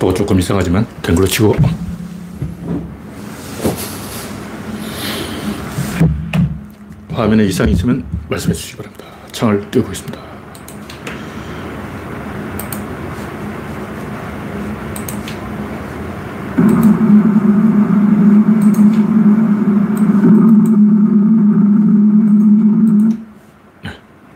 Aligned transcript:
속도가 0.00 0.14
조금 0.14 0.38
이상하지만 0.38 0.86
된 1.02 1.14
걸로 1.14 1.28
치고 1.28 1.54
화면에 7.10 7.44
이상이 7.44 7.72
있으면 7.72 8.04
말씀해 8.28 8.54
주시기 8.54 8.78
바랍니다. 8.78 9.04
창을 9.30 9.70
띄워보겠습니다. 9.70 10.18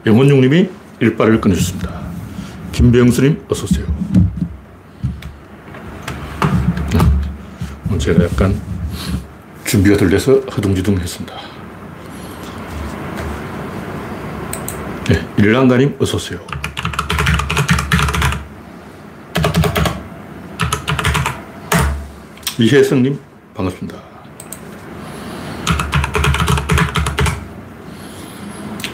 영원중님이 0.05 0.69
일발을 1.01 1.41
끊으셨습니다. 1.41 2.05
김병수님, 2.73 3.43
어서오세요. 3.49 4.14
제가 8.05 8.23
약간 8.23 8.55
준비가 9.65 9.97
덜 9.97 10.11
돼서 10.11 10.35
허둥지둥 10.35 10.99
했습니다. 10.99 11.35
네, 15.09 15.27
일랑가님, 15.39 15.97
어서오세요. 15.99 16.39
이혜성님, 22.59 23.19
반갑습니다. 23.55 23.99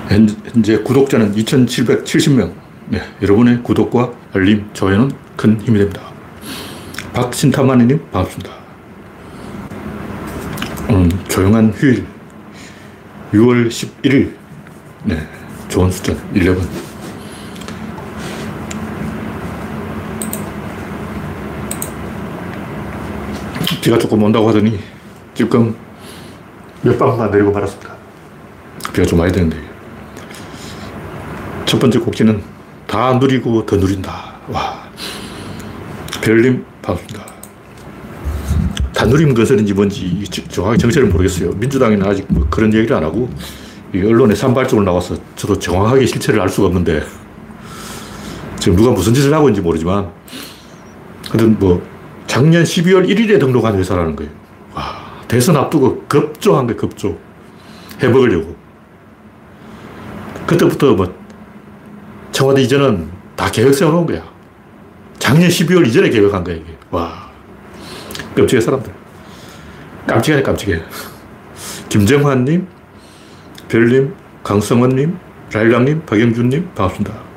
현재 0.09 0.79
구독자는 0.85 1.35
2,770명. 1.35 2.55
네, 2.91 3.03
여러분의 3.21 3.65
구독과 3.65 4.13
알림, 4.35 4.71
좋아요는 4.73 5.11
큰 5.35 5.61
힘이 5.61 5.81
됩니다. 5.81 6.01
박신타마니님, 7.13 8.09
반갑습니다. 8.13 8.60
음, 11.41 11.45
조용한 11.45 11.73
휴일. 11.73 12.07
6월 13.33 13.69
11일. 13.69 14.35
네, 15.05 15.27
좋은 15.69 15.91
숫자, 15.91 16.13
11. 16.35 16.57
비가 23.83 23.97
조금 23.97 24.23
온다고 24.23 24.49
하더니 24.49 24.79
지금 25.35 25.75
몇 26.83 26.99
방만 26.99 27.31
내리고 27.31 27.51
말았습니다. 27.51 27.95
비가 28.93 29.07
좀 29.07 29.19
많이 29.19 29.33
되는데. 29.33 29.57
첫 31.65 31.79
번째 31.79 31.99
꼭지는 32.01 32.43
다 32.87 33.15
누리고 33.15 33.65
더 33.65 33.77
누린다. 33.77 34.35
와. 34.49 34.83
별님, 36.21 36.65
반갑습니다. 36.83 37.20
다 39.01 39.07
누리면 39.07 39.35
건설인지 39.35 39.73
뭔지 39.73 40.23
정확히 40.51 40.77
정체를 40.77 41.09
모르겠어요. 41.09 41.53
민주당에는 41.53 42.07
아직 42.07 42.27
뭐 42.29 42.47
그런 42.51 42.71
얘기를 42.75 42.95
안 42.95 43.03
하고, 43.03 43.31
언론에 43.95 44.35
산발적으로 44.35 44.85
나와서 44.85 45.17
저도 45.37 45.59
정확하게 45.59 46.05
실체를 46.05 46.39
알 46.39 46.51
수가 46.51 46.67
없는데, 46.67 47.03
지금 48.59 48.77
누가 48.77 48.91
무슨 48.91 49.15
짓을 49.15 49.33
하고 49.33 49.49
있는지 49.49 49.63
모르지만, 49.63 50.11
하여튼 51.31 51.59
뭐, 51.59 51.83
작년 52.27 52.63
12월 52.63 53.09
1일에 53.09 53.41
등록한 53.41 53.79
회사라는 53.79 54.17
거예요. 54.17 54.31
와, 54.75 54.97
대선 55.27 55.57
앞두고 55.57 56.05
급조한 56.07 56.67
거예요, 56.67 56.79
급조. 56.79 57.17
해먹으려고. 58.01 58.55
그때부터 60.47 60.93
뭐, 60.93 61.11
청와대 62.33 62.61
이전은 62.61 63.09
다 63.35 63.51
계획 63.51 63.73
세워놓은 63.73 64.05
거야. 64.05 64.23
작년 65.19 65.49
12월 65.49 65.87
이전에 65.87 66.11
계획한 66.11 66.45
거야, 66.45 66.57
이게. 66.57 66.77
와. 66.91 67.30
끔찍해, 68.35 68.61
사람들. 68.61 68.93
깜찍하네, 70.07 70.43
깜찍해. 70.43 70.83
김정환님, 71.89 72.67
별님, 73.69 74.15
강성원님, 74.43 75.19
라일락님, 75.53 76.03
박영준님, 76.07 76.71
반갑습니다. 76.75 77.31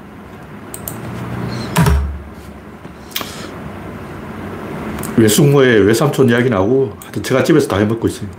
외숙모의 5.18 5.86
외삼촌 5.86 6.30
이야기 6.30 6.50
나오고, 6.50 6.98
하여튼 7.02 7.24
제가 7.24 7.44
집에서 7.44 7.68
다 7.68 7.78
해먹고 7.78 8.08
있어요. 8.08 8.30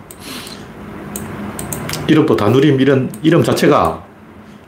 이름도 2.06 2.36
다누림, 2.36 2.80
이런 2.80 3.10
이름 3.22 3.42
자체가 3.42 4.04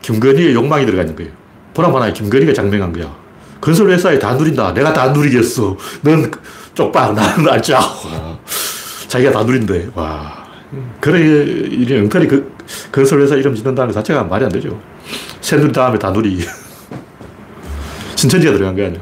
김건희의 0.01 0.53
욕망이 0.53 0.85
들어가 0.85 1.03
있는 1.03 1.15
거예요. 1.15 1.31
보나마나 1.73 2.11
김건희가 2.11 2.53
장명한 2.53 2.93
거야. 2.93 3.13
건설회사에 3.61 4.19
다 4.19 4.33
누린다. 4.35 4.73
내가 4.73 4.93
다 4.93 5.09
누리겠어. 5.09 5.77
넌 6.01 6.31
쪽박, 6.77 7.15
나는 7.15 7.49
알짜. 7.49 7.79
자기가 9.07 9.31
다 9.31 9.43
누린대. 9.43 9.89
와. 9.95 10.45
그래, 11.01 11.19
이런 11.19 12.03
엉터리 12.03 12.27
그, 12.27 12.55
건설회사 12.91 13.35
이름 13.35 13.55
짓는다는 13.55 13.87
것 13.91 13.93
자체가 13.99 14.23
말이 14.23 14.45
안 14.45 14.51
되죠. 14.51 14.79
새누리 15.41 15.71
다음에 15.71 15.97
다 15.97 16.11
누리. 16.11 16.39
신천지가 18.15 18.53
들어간 18.53 18.75
거 18.75 18.85
아니야. 18.85 19.01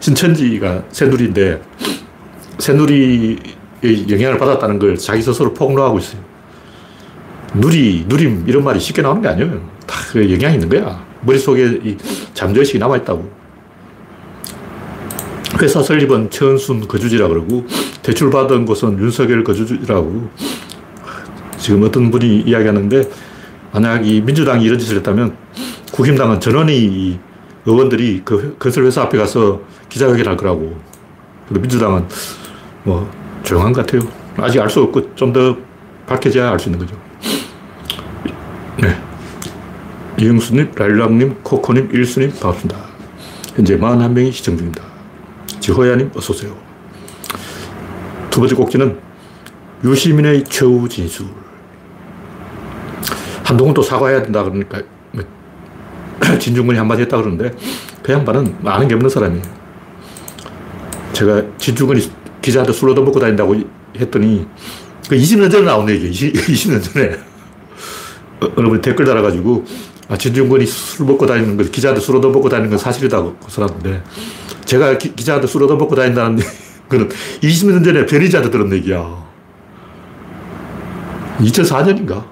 신천지가 0.00 0.82
새누리인데, 0.90 1.62
새누리의 2.58 3.38
영향을 4.10 4.36
받았다는 4.38 4.80
걸 4.80 4.98
자기 4.98 5.22
스스로 5.22 5.54
폭로하고 5.54 5.98
있어요. 5.98 6.20
누리, 7.54 8.04
누림, 8.08 8.46
이런 8.48 8.64
말이 8.64 8.80
쉽게 8.80 9.00
나오는 9.00 9.22
게 9.22 9.28
아니에요. 9.28 9.60
다 9.86 10.04
그 10.10 10.32
영향이 10.32 10.54
있는 10.54 10.68
거야. 10.68 11.04
머릿속에 11.22 11.80
이 11.84 11.96
잠재의식이 12.34 12.78
남아있다고. 12.78 13.43
회사 15.60 15.82
설립은 15.82 16.30
최은순 16.30 16.88
거주지라 16.88 17.28
그러고, 17.28 17.66
대출받은 18.02 18.66
곳은 18.66 18.98
윤석열 18.98 19.44
거주지라고. 19.44 20.28
지금 21.58 21.82
어떤 21.84 22.10
분이 22.10 22.42
이야기하는데, 22.42 23.08
만약 23.72 24.06
이 24.06 24.20
민주당이 24.20 24.64
이런 24.64 24.78
짓을 24.78 24.96
했다면, 24.96 25.36
국힘당은 25.92 26.40
전원이 26.40 27.18
의원들이 27.66 28.22
그 28.24 28.56
건설회사 28.58 29.02
앞에 29.02 29.16
가서 29.16 29.60
기자회견 29.88 30.26
할 30.26 30.36
거라고. 30.36 30.78
근데 31.46 31.60
민주당은 31.60 32.06
뭐 32.82 33.10
조용한 33.42 33.72
것 33.72 33.86
같아요. 33.86 34.08
아직 34.36 34.60
알 34.60 34.68
수 34.68 34.82
없고 34.82 35.14
좀 35.14 35.32
더 35.32 35.56
밝혀져야 36.06 36.50
알 36.50 36.58
수 36.58 36.68
있는 36.68 36.84
거죠. 36.84 37.00
네. 38.82 38.94
이영수님, 40.18 40.72
라일락님, 40.74 41.36
코코님, 41.42 41.88
일수님, 41.92 42.30
반갑습니다. 42.40 42.76
현재 43.56 43.78
41명이 43.78 44.32
시청 44.32 44.56
중입니다. 44.56 44.83
지호야님, 45.64 46.10
어서오세요. 46.14 46.54
두 48.28 48.38
번째 48.40 48.54
꼭지는 48.54 48.98
유시민의 49.82 50.44
최후 50.44 50.86
진술. 50.86 51.24
한동훈 53.42 53.72
또 53.72 53.80
사과해야 53.80 54.22
된다 54.22 54.42
그러니까 54.42 54.82
뭐 55.12 55.24
진중권이 56.38 56.76
한마디 56.76 57.02
했다 57.02 57.16
그러는데 57.16 57.54
그 58.02 58.12
양반은 58.12 58.56
아는 58.62 58.88
게 58.88 58.94
없는 58.94 59.08
사람이에요. 59.08 59.42
제가 61.14 61.42
진중권이 61.56 62.12
기자한테 62.42 62.74
술 62.74 62.90
얻어먹고 62.90 63.18
다닌다고 63.18 63.56
했더니 63.96 64.46
그 65.08 65.16
20년 65.16 65.50
전에 65.50 65.64
나온 65.64 65.88
얘기예요. 65.88 66.10
20 66.10 66.72
년 66.72 66.82
전에. 66.84 67.16
어느 68.54 68.68
분이 68.68 68.82
댓글 68.82 69.06
달아가지고 69.06 69.64
아, 70.08 70.18
진중권이 70.18 70.66
술 70.66 71.06
먹고 71.06 71.26
다니는 71.26 71.56
거, 71.56 71.64
기자한테 71.64 72.02
술 72.02 72.16
얻어먹고 72.16 72.50
다니는 72.50 72.68
건 72.68 72.78
사실이다고 72.78 73.36
써놨는데, 73.48 74.02
제가 74.64 74.98
기, 74.98 75.14
자한테 75.16 75.46
술 75.46 75.62
얻어먹고 75.64 75.94
다닌다는 75.94 76.38
그는 76.88 77.08
20년 77.42 77.84
전에 77.84 78.06
변희자한테 78.06 78.50
들은 78.50 78.72
얘기야. 78.72 79.24
2004년인가? 81.40 82.24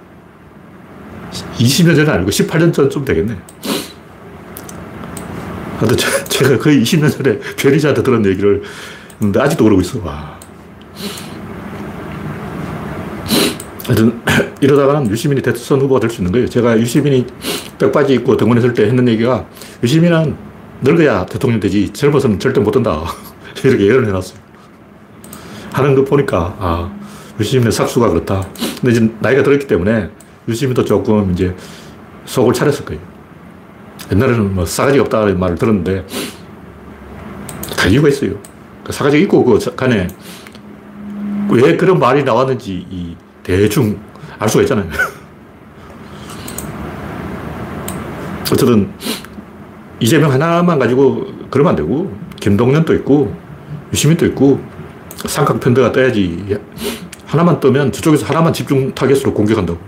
20년 1.59 1.97
전이 1.97 2.09
아니고 2.09 2.31
18년 2.31 2.73
전쯤 2.73 3.05
되겠네. 3.05 3.37
하여튼 5.79 5.97
제가 6.29 6.59
거의 6.59 6.83
20년 6.83 7.11
전에 7.11 7.39
변희자한테 7.57 8.03
들은 8.03 8.25
얘기를 8.27 8.63
했는데 9.17 9.41
아직도 9.41 9.65
그러고 9.65 9.81
있어. 9.81 9.99
와. 10.05 10.39
하여튼 13.87 14.21
이러다가는 14.61 15.11
유시민이 15.11 15.43
대선 15.43 15.81
후보가 15.81 16.01
될 16.01 16.11
수 16.11 16.21
있는 16.21 16.31
거예요. 16.33 16.49
제가 16.49 16.79
유시민이 16.79 17.27
백바지 17.79 18.15
입고 18.15 18.37
등원했을 18.37 18.75
때 18.75 18.85
했는 18.85 19.09
얘기가 19.09 19.45
유시민은 19.83 20.52
늙어야 20.83 21.25
대통령 21.27 21.61
되지 21.61 21.93
젊어서는 21.93 22.39
절대 22.39 22.61
못 22.61 22.73
된다. 22.73 23.05
이렇게 23.65 23.87
예언을 23.87 24.09
해놨어요. 24.09 24.39
하는 25.73 25.95
거 25.95 26.05
보니까 26.05 26.57
아 26.59 26.93
유시민의 27.39 27.73
삭수가 27.73 28.09
그렇다. 28.11 28.47
근데 28.81 28.91
이제 28.93 29.11
나이가 29.21 29.43
들었기 29.43 29.67
때문에 29.67 30.11
유시민도 30.49 30.85
조금 30.85 31.33
이제 31.33 31.55
속을 32.25 32.53
차렸을 32.53 32.85
거예요. 32.85 33.01
옛날에는 34.11 34.55
뭐 34.55 34.67
싸가지가 34.67 35.05
없다는 35.05 35.39
말을 35.39 35.57
들었는데 35.57 36.05
다 37.77 37.89
이유가 37.89 38.09
있어요. 38.09 38.33
그 38.85 38.93
싸가지가 38.93 39.23
있고 39.23 39.45
그 39.45 39.59
간에 39.77 40.09
왜 41.51 41.77
그런 41.77 41.99
말이 41.99 42.25
나왔는지 42.25 42.87
이 42.91 43.17
대충 43.43 43.99
알 44.39 44.49
수가 44.49 44.63
있잖아요. 44.63 44.91
어쨌든 48.53 48.93
이재명 50.03 50.33
하나만 50.33 50.81
가지고 50.81 51.29
그러면 51.49 51.71
안 51.71 51.77
되고 51.77 52.13
김동연도 52.41 52.93
있고 52.95 53.33
유시민도 53.93 54.27
있고 54.27 54.61
삼각편대가 55.15 55.93
떠야지 55.93 56.59
하나만 57.25 57.61
뜨면 57.61 57.93
저쪽에서 57.93 58.27
하나만 58.27 58.53
집중 58.53 58.93
타겟으로 58.93 59.33
공격한다고. 59.33 59.79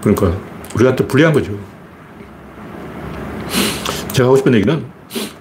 그러니까 0.00 0.32
우리한테 0.74 1.06
불리한 1.06 1.34
거죠. 1.34 1.52
제가 4.12 4.28
하고 4.28 4.36
싶은 4.38 4.54
얘기는 4.54 4.82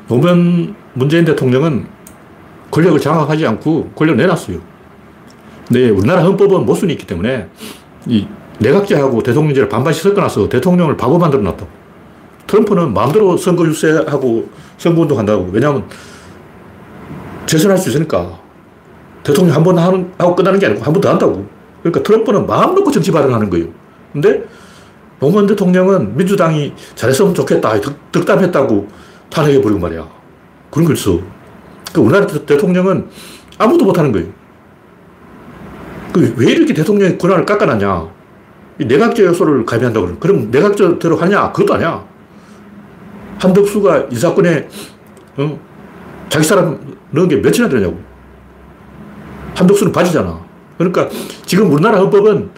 노무현 0.10 0.76
문재인 0.94 1.24
대통령은 1.24 1.88
권력을 2.70 3.00
장악하지 3.00 3.48
않고 3.48 3.92
권력을 3.96 4.18
내놨어요. 4.18 4.60
근데 5.66 5.90
우리나라 5.90 6.24
헌법은 6.24 6.66
모순이 6.66 6.92
있기 6.92 7.08
때문에 7.08 7.48
이 8.06 8.28
내각제하고 8.60 9.24
대통령제를 9.24 9.70
반반씩 9.70 10.04
섞어놔서 10.04 10.50
대통령을 10.50 10.98
바보 10.98 11.18
만들어 11.18 11.42
놨다고. 11.42 11.77
트럼프는 12.48 12.94
마음대로 12.94 13.38
선거 13.38 13.66
유세하고 13.66 14.50
선거운동 14.78 15.18
한다고. 15.20 15.50
왜냐하면 15.52 15.84
재선할 17.46 17.78
수 17.78 17.90
있으니까. 17.90 18.40
대통령 19.24 19.56
한 19.56 19.64
번 19.64 19.78
하고 19.78 20.36
끝나는 20.36 20.60
게 20.60 20.68
아니고 20.68 20.84
한 20.84 20.94
번 20.94 21.02
더 21.02 21.10
한다고. 21.10 21.46
그러니까 21.84 22.02
트럼프는 22.04 22.48
마음 22.48 22.76
놓고 22.76 22.92
정치 22.92 23.12
발언하는 23.12 23.50
거예요. 23.50 23.68
근데 24.14 24.44
노무현 25.20 25.48
대통령은 25.48 26.16
민주당이 26.16 26.74
잘했으면 26.96 27.34
좋겠다. 27.34 27.80
득, 27.82 28.12
득담했다고 28.12 28.88
탄핵해버리고 29.30 29.80
말이야. 29.80 30.08
그런 30.72 30.88
거 30.88 30.94
있어. 30.94 31.20
그 31.94 32.02
우리나라 32.02 32.26
대통령은 32.28 33.08
아무도 33.58 33.86
못하는 33.86 34.12
거예요. 34.12 34.28
그 36.14 36.34
왜 36.38 36.52
이렇게 36.52 36.74
대통령의 36.74 37.18
권한을 37.18 37.46
깎아놨냐? 37.46 38.08
내각제 38.80 39.24
요소를 39.26 39.66
가미한다고 39.66 40.06
그러 40.06 40.20
그럼 40.20 40.52
내각제대로 40.52 41.18
하냐? 41.18 41.52
그것도 41.52 41.76
아니야. 41.76 42.07
한덕수가 43.40 44.08
이 44.12 44.16
사건에 44.16 44.68
어? 45.38 45.60
자기 46.30 46.46
사람 46.46 46.98
넣은 47.12 47.28
게 47.28 47.38
며칠이나 47.38 47.70
되냐고. 47.70 48.00
한덕수는 49.56 49.92
바지잖아. 49.92 50.40
그러니까 50.78 51.10
지금 51.46 51.72
우리나라 51.72 52.00
헌법은 52.00 52.50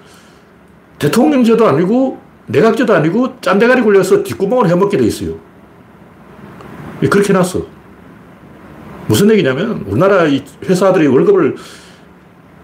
대통령제도 0.98 1.66
아니고 1.66 2.20
내각제도 2.48 2.94
아니고 2.94 3.40
짠대가리 3.42 3.82
굴려서 3.82 4.24
뒷구멍을 4.24 4.68
해먹게 4.70 4.98
돼 4.98 5.06
있어요. 5.06 5.36
그렇게 7.00 7.30
해놨어. 7.30 7.66
무슨 9.08 9.30
얘기냐면 9.32 9.86
우리나라 9.88 10.26
회사들이 10.64 11.08
월급을 11.08 11.56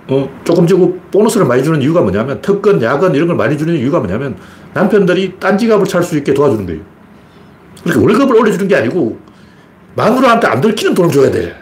어, 0.07 0.29
조금 0.43 0.67
주고 0.67 0.99
보너스를 1.11 1.47
많이 1.47 1.63
주는 1.63 1.81
이유가 1.81 2.01
뭐냐면 2.01 2.39
특권, 2.41 2.79
야근 2.81 3.15
이런 3.15 3.27
걸 3.27 3.35
많이 3.35 3.57
주는 3.57 3.73
이유가 3.73 3.99
뭐냐면 3.99 4.35
남편들이 4.73 5.37
딴 5.39 5.57
지갑을 5.57 5.87
찰 5.87 6.03
수 6.03 6.15
있게 6.17 6.33
도와주는 6.33 6.65
거예요. 6.65 6.81
그러니까 7.85 8.03
월급을 8.03 8.35
올려주는 8.41 8.67
게 8.67 8.75
아니고 8.75 9.17
마누라한테 9.95 10.47
안 10.47 10.59
들키는 10.59 10.95
돈을 10.95 11.11
줘야 11.11 11.31
돼. 11.31 11.55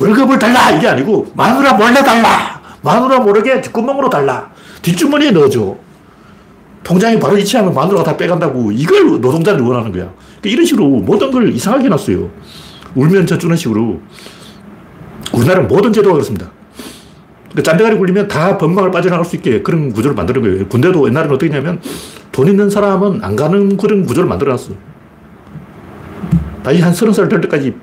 월급을 0.00 0.38
달라! 0.38 0.70
이게 0.70 0.88
아니고 0.88 1.30
마누라 1.34 1.74
몰래 1.74 2.02
달라! 2.02 2.60
마누라 2.82 3.20
모르게 3.20 3.60
뒷구멍으로 3.60 4.08
달라. 4.08 4.50
뒷주머니에 4.80 5.30
넣어줘. 5.32 5.76
통장에 6.82 7.18
바로 7.20 7.36
이체하면 7.38 7.74
마누라가 7.74 8.02
다 8.02 8.16
빼간다고 8.16 8.72
이걸 8.72 9.20
노동자들이 9.20 9.62
원하는 9.62 9.92
거야. 9.92 10.12
그러니까 10.40 10.48
이런 10.48 10.64
식으로 10.64 10.88
모든 10.88 11.30
걸 11.30 11.52
이상하게 11.52 11.84
해놨어요. 11.84 12.28
울면 12.94 13.26
젖주는 13.26 13.54
식으로. 13.54 14.00
우리나라는 15.32 15.68
모든 15.68 15.92
제도가 15.92 16.14
그렇습니다. 16.14 16.50
그러니까 17.50 17.70
짠대가리 17.70 17.98
굴리면 17.98 18.28
다 18.28 18.56
법망을 18.58 18.90
빠져나갈 18.90 19.24
수 19.24 19.36
있게 19.36 19.62
그런 19.62 19.92
구조를 19.92 20.16
만드는 20.16 20.40
거예요. 20.42 20.68
군대도 20.68 21.06
옛날에는 21.06 21.34
어떻게 21.34 21.52
했냐면 21.52 21.80
돈 22.32 22.48
있는 22.48 22.68
사람은 22.68 23.22
안 23.22 23.36
가는 23.36 23.76
그런 23.76 24.04
구조를 24.04 24.28
만들어놨어. 24.28 24.91
나이 26.62 26.80
한 26.80 26.92
서른 26.92 27.12
살 27.12 27.28
될 27.28 27.40
때까지 27.40 27.74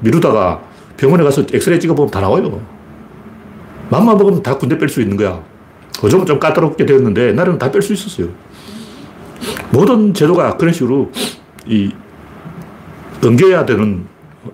미루다가 0.00 0.60
병원에 0.96 1.24
가서 1.24 1.44
엑스레이 1.52 1.80
찍어보면 1.80 2.10
다 2.10 2.20
나와요. 2.20 2.60
맘만 3.90 4.16
먹으면 4.16 4.42
다 4.42 4.56
군대 4.56 4.78
뺄 4.78 4.88
수 4.88 5.00
있는 5.00 5.16
거야. 5.16 5.42
요즘은 6.02 6.26
좀 6.26 6.38
까다롭게 6.38 6.86
되었는데 6.86 7.28
옛날에는 7.28 7.58
다 7.58 7.70
뺄 7.70 7.82
수 7.82 7.92
있었어요. 7.92 8.28
모든 9.70 10.14
제도가 10.14 10.56
그런 10.56 10.72
식으로 10.72 11.10
이 11.66 11.90
넘겨야 13.20 13.64
되는 13.66 14.06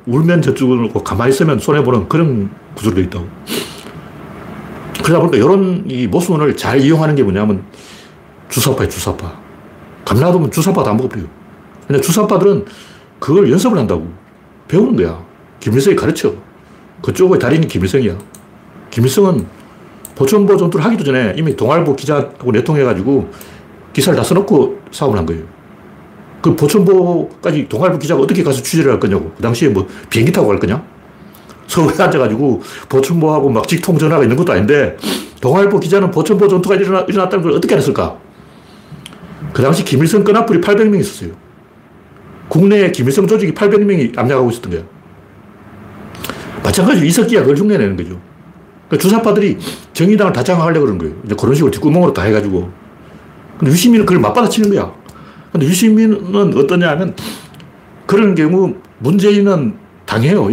울면 0.07 0.43
저쪽을 0.43 0.91
가만히 1.05 1.31
있으면 1.31 1.59
손해보는 1.59 2.09
그런 2.09 2.51
구조로 2.75 2.95
되어 2.95 3.05
있다고. 3.05 3.29
그러다 5.03 5.19
보니까 5.21 5.37
이런 5.37 5.85
이 5.89 6.07
모순을 6.07 6.57
잘 6.57 6.81
이용하는 6.81 7.15
게 7.15 7.23
뭐냐면 7.23 7.65
주사파예 8.49 8.89
주사파. 8.89 9.39
감나두면 10.05 10.51
주사파도 10.51 10.91
안 10.91 10.97
먹어버려요. 10.97 11.29
근데 11.87 12.01
주사파들은 12.01 12.65
그걸 13.20 13.50
연습을 13.50 13.78
한다고. 13.78 14.08
배우는 14.67 14.96
거야. 14.96 15.22
김일성이 15.61 15.94
가르쳐. 15.94 16.32
그쪽의 17.02 17.38
달인이 17.38 17.69
김일성이야. 17.69 18.19
김일성은 18.90 19.46
보천보 20.17 20.56
전투를 20.56 20.84
하기도 20.84 21.05
전에 21.05 21.34
이미 21.37 21.55
동아일보 21.55 21.94
기자하고 21.96 22.50
내통해가지고 22.50 23.31
기사를 23.93 24.17
다 24.17 24.22
써놓고 24.22 24.81
사업을 24.90 25.19
한 25.19 25.26
거예요. 25.26 25.44
그 26.43 26.56
보천보까지 26.56 27.69
동아일보 27.69 27.99
기자가 27.99 28.20
어떻게 28.20 28.43
가서 28.43 28.62
취재를 28.62 28.93
할 28.93 29.00
거냐고. 29.00 29.32
그 29.37 29.43
당시에 29.43 29.69
뭐 29.69 29.87
비행기 30.08 30.32
타고 30.32 30.49
갈 30.49 30.58
거냐? 30.58 30.82
서울에 31.66 31.94
앉아가지고 32.02 32.62
보천보하고 32.88 33.49
막 33.50 33.69
직통 33.69 33.96
전화가 33.96 34.23
있는 34.23 34.37
것도 34.37 34.52
아닌데 34.52 34.96
동아일보 35.40 35.78
기자는 35.78 36.11
보천보 36.11 36.49
전투가 36.49 36.75
일어나, 36.75 37.00
일어났다는 37.08 37.43
걸 37.43 37.52
어떻게 37.52 37.75
알았을까? 37.75 38.19
그 39.52 39.62
당시 39.62 39.84
김일성 39.84 40.25
끈앞풀이 40.25 40.61
800명 40.61 41.00
있었어요. 41.00 41.50
국내에 42.50 42.91
김일성 42.91 43.26
조직이 43.26 43.55
800명이 43.55 44.19
압력하고 44.19 44.50
있었던 44.50 44.73
거야. 44.73 44.82
마찬가지로 46.62 47.06
이석기가 47.06 47.43
그걸 47.43 47.56
흉내내는 47.56 47.97
거죠. 47.97 48.20
그러니까 48.88 49.02
주사파들이 49.02 49.56
정의당을 49.94 50.32
다 50.32 50.43
장악하려고 50.43 50.81
그러는 50.81 50.99
거예요. 50.99 51.14
이제 51.25 51.35
그런 51.35 51.55
식으로 51.55 51.70
뒷구멍으로 51.70 52.12
다 52.12 52.23
해가지고. 52.23 52.70
근데 53.58 53.73
유시민은 53.73 54.05
그걸 54.05 54.20
맞받아치는 54.20 54.70
거야. 54.70 54.93
근데 55.52 55.67
유시민은 55.67 56.58
어떠냐 56.58 56.91
하면 56.91 57.14
그런 58.06 58.35
경우 58.35 58.75
문재인은 58.99 59.76
당해요. 60.05 60.50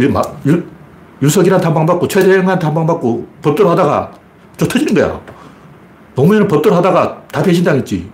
유석이란 1.20 1.60
탐방받고 1.60 2.06
최재형한 2.06 2.58
탐방받고 2.60 3.26
법대로 3.42 3.70
하다가 3.70 4.12
저 4.56 4.66
터지는 4.68 4.94
거야. 4.94 5.20
노무현은 6.14 6.46
법대로 6.46 6.76
하다가 6.76 7.24
다 7.32 7.42
배신당했지. 7.42 8.08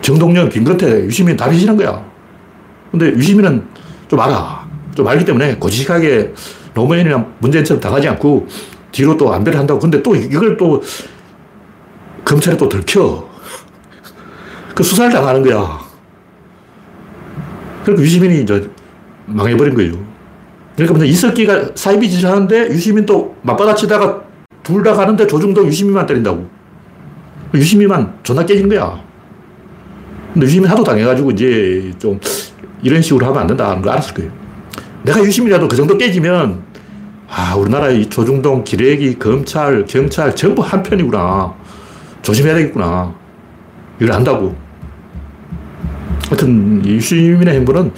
정동영, 0.00 0.48
김건태, 0.48 1.04
유시민 1.06 1.36
다 1.36 1.48
배신한 1.48 1.76
거야. 1.76 2.15
근데 2.98 3.14
유시민은 3.16 3.62
좀 4.08 4.20
알아. 4.20 4.66
좀 4.94 5.06
알기 5.06 5.26
때문에 5.26 5.56
고지식하게 5.56 6.32
노무현이나 6.72 7.26
문재인처럼 7.40 7.78
당하지 7.80 8.08
않고 8.08 8.46
뒤로 8.90 9.16
또 9.18 9.32
안배를 9.34 9.58
한다고. 9.58 9.78
근데 9.78 10.02
또 10.02 10.16
이걸 10.16 10.56
또 10.56 10.82
검찰에 12.24 12.56
또 12.56 12.68
들켜. 12.68 13.28
그 14.74 14.82
수사를 14.82 15.12
당하는 15.12 15.42
거야. 15.42 15.78
그러니까 17.82 18.02
유시민이 18.02 18.42
이제 18.42 18.68
망해버린 19.26 19.74
거예요. 19.74 19.94
그러니까 20.76 21.04
이석기가 21.04 21.72
사이비 21.74 22.10
짓을 22.10 22.30
하는데 22.30 22.70
유시민 22.70 23.04
또 23.04 23.36
맞받아치다가 23.42 24.22
둘 24.62 24.82
다 24.82 24.94
가는데 24.94 25.26
조중동 25.26 25.66
유시민만 25.66 26.06
때린다고. 26.06 26.48
유시민만 27.54 28.14
존나 28.22 28.44
깨진 28.44 28.68
거야. 28.68 28.98
근데 30.32 30.46
유시민 30.46 30.68
하도 30.70 30.82
당해가지고 30.82 31.30
이제 31.30 31.92
좀 31.98 32.18
이런 32.82 33.02
식으로 33.02 33.26
하면 33.26 33.42
안 33.42 33.46
된다는 33.46 33.82
걸 33.82 33.92
알았을 33.92 34.14
거예요. 34.14 34.30
내가 35.02 35.22
유시민이라도 35.22 35.68
그 35.68 35.76
정도 35.76 35.96
깨지면 35.96 36.64
아, 37.28 37.54
우리나라 37.56 37.90
이 37.90 38.08
조중동, 38.08 38.64
기레기, 38.64 39.18
검찰, 39.18 39.84
경찰 39.86 40.34
전부 40.34 40.62
한 40.62 40.82
편이구나. 40.82 41.54
조심해야 42.22 42.54
되겠구나. 42.54 43.14
이걸 44.00 44.12
안다고. 44.12 44.56
하여튼, 46.28 46.84
유시민의 46.84 47.54
행보는 47.56 47.92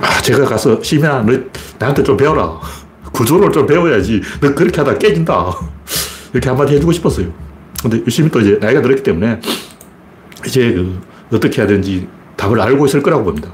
아, 0.00 0.22
제가 0.22 0.44
가서 0.44 0.82
시민아, 0.82 1.22
너 1.22 1.38
나한테 1.78 2.02
좀 2.02 2.16
배워라. 2.16 2.58
구조를 3.12 3.50
좀 3.52 3.66
배워야지. 3.66 4.22
너 4.40 4.54
그렇게 4.54 4.80
하다 4.80 4.98
깨진다. 4.98 5.52
이렇게 6.32 6.48
한마디 6.48 6.74
해주고 6.74 6.92
싶었어요. 6.92 7.32
근데 7.82 8.02
유시민 8.06 8.30
또 8.30 8.40
이제 8.40 8.58
나이가 8.60 8.80
들었기 8.82 9.02
때문에 9.02 9.40
이제 10.46 10.72
그 10.72 11.00
어떻게 11.36 11.60
해야 11.60 11.66
되는지 11.66 12.08
답을 12.40 12.60
알고 12.60 12.86
있을 12.86 13.02
거라고 13.02 13.24
봅니다. 13.24 13.52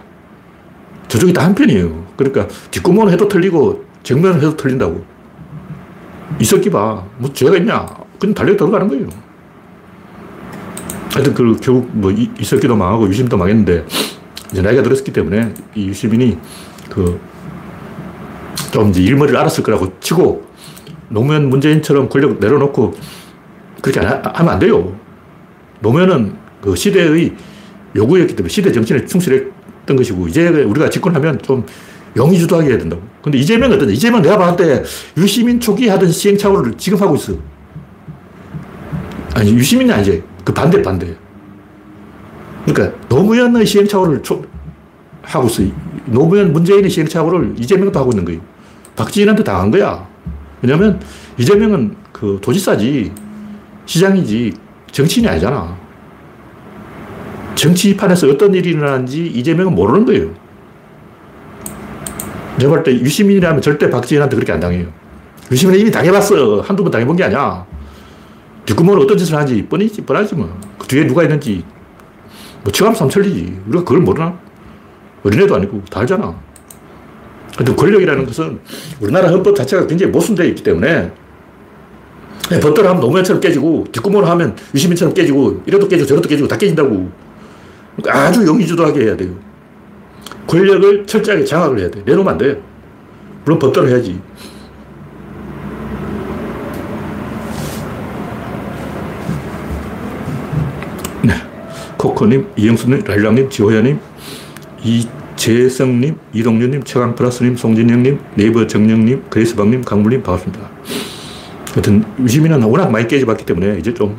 저쪽이 1.09 1.33
다 1.33 1.45
한편이에요. 1.45 2.07
그러니까 2.16 2.49
뒷구멍을 2.71 3.12
해도 3.12 3.28
틀리고 3.28 3.85
정면을 4.02 4.37
해도 4.37 4.57
틀린다고. 4.57 5.05
이석기 6.40 6.71
봐. 6.71 7.05
뭐 7.19 7.33
죄가 7.33 7.57
있냐. 7.59 7.87
그냥 8.19 8.35
달려 8.35 8.57
들어가는 8.57 8.88
거예요. 8.88 9.09
하여튼 11.12 11.35
그 11.35 11.57
결국 11.61 11.90
뭐 11.93 12.11
이석기도 12.11 12.76
망하고 12.76 13.09
유심도 13.09 13.37
망했는데 13.37 13.85
이제 14.52 14.62
나이가 14.62 14.83
들었기 14.83 15.12
때문에 15.12 15.55
이 15.75 15.87
유시민이 15.88 16.38
그 16.90 17.37
좀 18.76 18.90
이제 18.90 19.00
일머리를 19.00 19.38
알았을 19.38 19.64
거라고 19.64 19.99
치고 20.00 20.45
노무현 21.09 21.49
문재인처럼 21.49 22.11
권력 22.11 22.38
내려놓고 22.40 22.95
그렇게 23.81 24.00
안, 24.00 24.23
하면 24.23 24.52
안 24.52 24.59
돼요. 24.59 24.95
노무현은 25.81 26.35
그 26.61 26.76
시대의 26.76 27.35
요구였기 27.97 28.37
때문에 28.37 28.49
시대 28.53 28.71
정신에 28.71 29.05
충실했던 29.07 29.97
것이고 29.97 30.29
이제 30.29 30.49
우리가 30.49 30.91
집권하면 30.91 31.41
좀 31.43 31.65
용의주도하게 32.17 32.71
해야 32.71 32.79
된다고. 32.79 33.03
근데 33.23 33.38
이재명은 33.38 33.76
어떠냐? 33.76 33.93
이재명 33.93 34.23
내가 34.23 34.38
봤을 34.38 34.57
때 34.57 34.85
유시민 35.17 35.61
초기 35.61 35.88
하던 35.88 36.11
시행착오를 36.11 36.75
지금 36.76 36.99
하고 37.00 37.17
있어. 37.17 37.35
아니, 39.35 39.53
유시민이 39.53 39.93
아니지. 39.93 40.23
그 40.45 40.55
반대, 40.55 40.81
반대. 40.81 41.15
그러니까 42.65 42.97
노무현의 43.09 43.67
시행착오를 43.67 44.23
초, 44.23 44.45
하고 45.23 45.49
있어. 45.49 45.62
노무현 46.07 46.53
문재인의 46.53 46.88
시행착오를 46.88 47.55
이재명도 47.59 47.99
하고 47.99 48.12
있는 48.12 48.25
거예요. 48.25 48.41
박지인한테 48.95 49.45
당한 49.45 49.71
거야. 49.71 50.07
왜냐면 50.62 51.00
이재명은 51.38 51.97
그 52.12 52.38
도지사지, 52.41 53.12
시장이지, 53.85 54.55
정치인이 54.91 55.29
아니잖아. 55.29 55.76
정치판에서 57.56 58.28
어떤 58.28 58.54
일이 58.54 58.70
일어나는지 58.70 59.26
이재명은 59.26 59.75
모르는 59.75 60.04
거예요. 60.06 60.30
내가 62.58 62.70
볼 62.70 62.82
때 62.84 62.92
유시민이라면 62.92 63.60
절대 63.60 63.90
박지현한테 63.90 64.36
그렇게 64.36 64.52
안 64.52 64.60
당해요. 64.60 64.86
유시민은 65.50 65.80
이미 65.80 65.90
당해봤어. 65.90 66.60
한두 66.60 66.82
번 66.82 66.90
당해본 66.92 67.16
게 67.16 67.25
아니야. 67.25 67.66
뒷구멍으로 68.64 69.02
어떤 69.02 69.16
짓을 69.18 69.34
하는지 69.34 69.64
뻔히지, 69.66 70.02
뻔하지 70.02 70.34
뭐. 70.34 70.58
그 70.78 70.86
뒤에 70.86 71.06
누가 71.06 71.22
있는지 71.22 71.64
뭐 72.62 72.72
치감 72.72 72.94
삼천리지. 72.94 73.60
우리가 73.68 73.84
그걸 73.84 74.00
모르나? 74.00 74.38
어린애도 75.25 75.54
아니고 75.54 75.82
다 75.90 76.00
알잖아. 76.00 76.34
근데 77.56 77.75
권력이라는 77.75 78.26
것은 78.26 78.60
우리나라 79.00 79.30
헌법 79.30 79.56
자체가 79.56 79.86
굉장히 79.86 80.12
모순되어 80.12 80.46
있기 80.46 80.62
때문에 80.62 81.10
버터를 82.60 82.88
하면 82.90 83.00
노무현처럼 83.00 83.40
깨지고 83.40 83.86
뒷구멍을 83.92 84.28
하면 84.28 84.56
유시민처럼 84.75 85.14
깨지고 85.14 85.62
이래도 85.66 85.88
깨지고 85.88 86.06
저래도 86.06 86.28
깨지고 86.28 86.48
다 86.48 86.56
깨진다고. 86.56 87.25
그러니까 87.97 88.26
아주 88.26 88.47
용의주도하게 88.47 89.00
해야 89.05 89.17
돼요. 89.17 89.31
권력을 90.47 91.07
철저하게 91.07 91.45
장악을 91.45 91.79
해야 91.79 91.91
돼. 91.91 92.03
내놓으면 92.05 92.33
안 92.33 92.38
돼. 92.38 92.61
물론 93.45 93.59
법대로 93.59 93.88
해야지. 93.88 94.21
네. 101.23 101.35
코코님, 101.97 102.47
이영수님, 102.57 103.03
라일락님, 103.05 103.50
지호야님, 103.50 103.99
이재성님, 104.85 106.17
이동윤님, 106.33 106.83
최강플러스님, 106.85 107.57
송진영님, 107.57 108.21
네이버 108.35 108.67
정영님, 108.67 109.25
그레이스방님, 109.31 109.83
강물님, 109.83 110.23
반갑습니다. 110.23 110.71
하여튼, 111.73 112.05
유시민은 112.21 112.62
워낙 112.62 112.91
많이 112.91 113.07
깨져봤기 113.09 113.45
때문에 113.45 113.79
이제 113.79 113.93
좀 113.93 114.17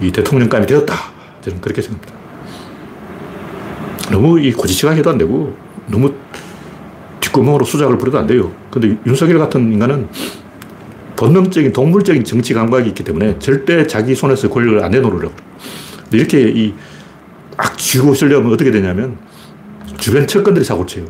이 0.00 0.12
대통령감이 0.12 0.66
되었다. 0.66 0.94
저는 1.42 1.60
그렇게 1.60 1.82
생각합니다. 1.82 2.17
너무 4.10 4.40
이 4.40 4.52
고지식하게 4.52 4.98
해도 4.98 5.10
안 5.10 5.18
되고 5.18 5.54
너무 5.86 6.12
뒷구멍으로 7.20 7.64
수작을 7.64 7.98
부려도 7.98 8.18
안 8.18 8.26
돼요. 8.26 8.52
근데 8.70 8.96
윤석열 9.06 9.38
같은 9.38 9.72
인간은 9.72 10.08
본능적인 11.16 11.72
동물적인 11.72 12.24
정치 12.24 12.54
감각이 12.54 12.88
있기 12.90 13.02
때문에 13.04 13.38
절대 13.38 13.86
자기 13.86 14.14
손에서 14.14 14.48
권력을 14.48 14.82
안 14.82 14.90
내놓으려고. 14.90 15.34
이렇게 16.12 16.48
이 16.48 16.74
악 17.58 17.76
쥐고 17.76 18.12
있으려면 18.12 18.52
어떻게 18.52 18.70
되냐면 18.70 19.18
주변 19.98 20.26
철권들이 20.26 20.64
사고 20.64 20.86
쳐요. 20.86 21.04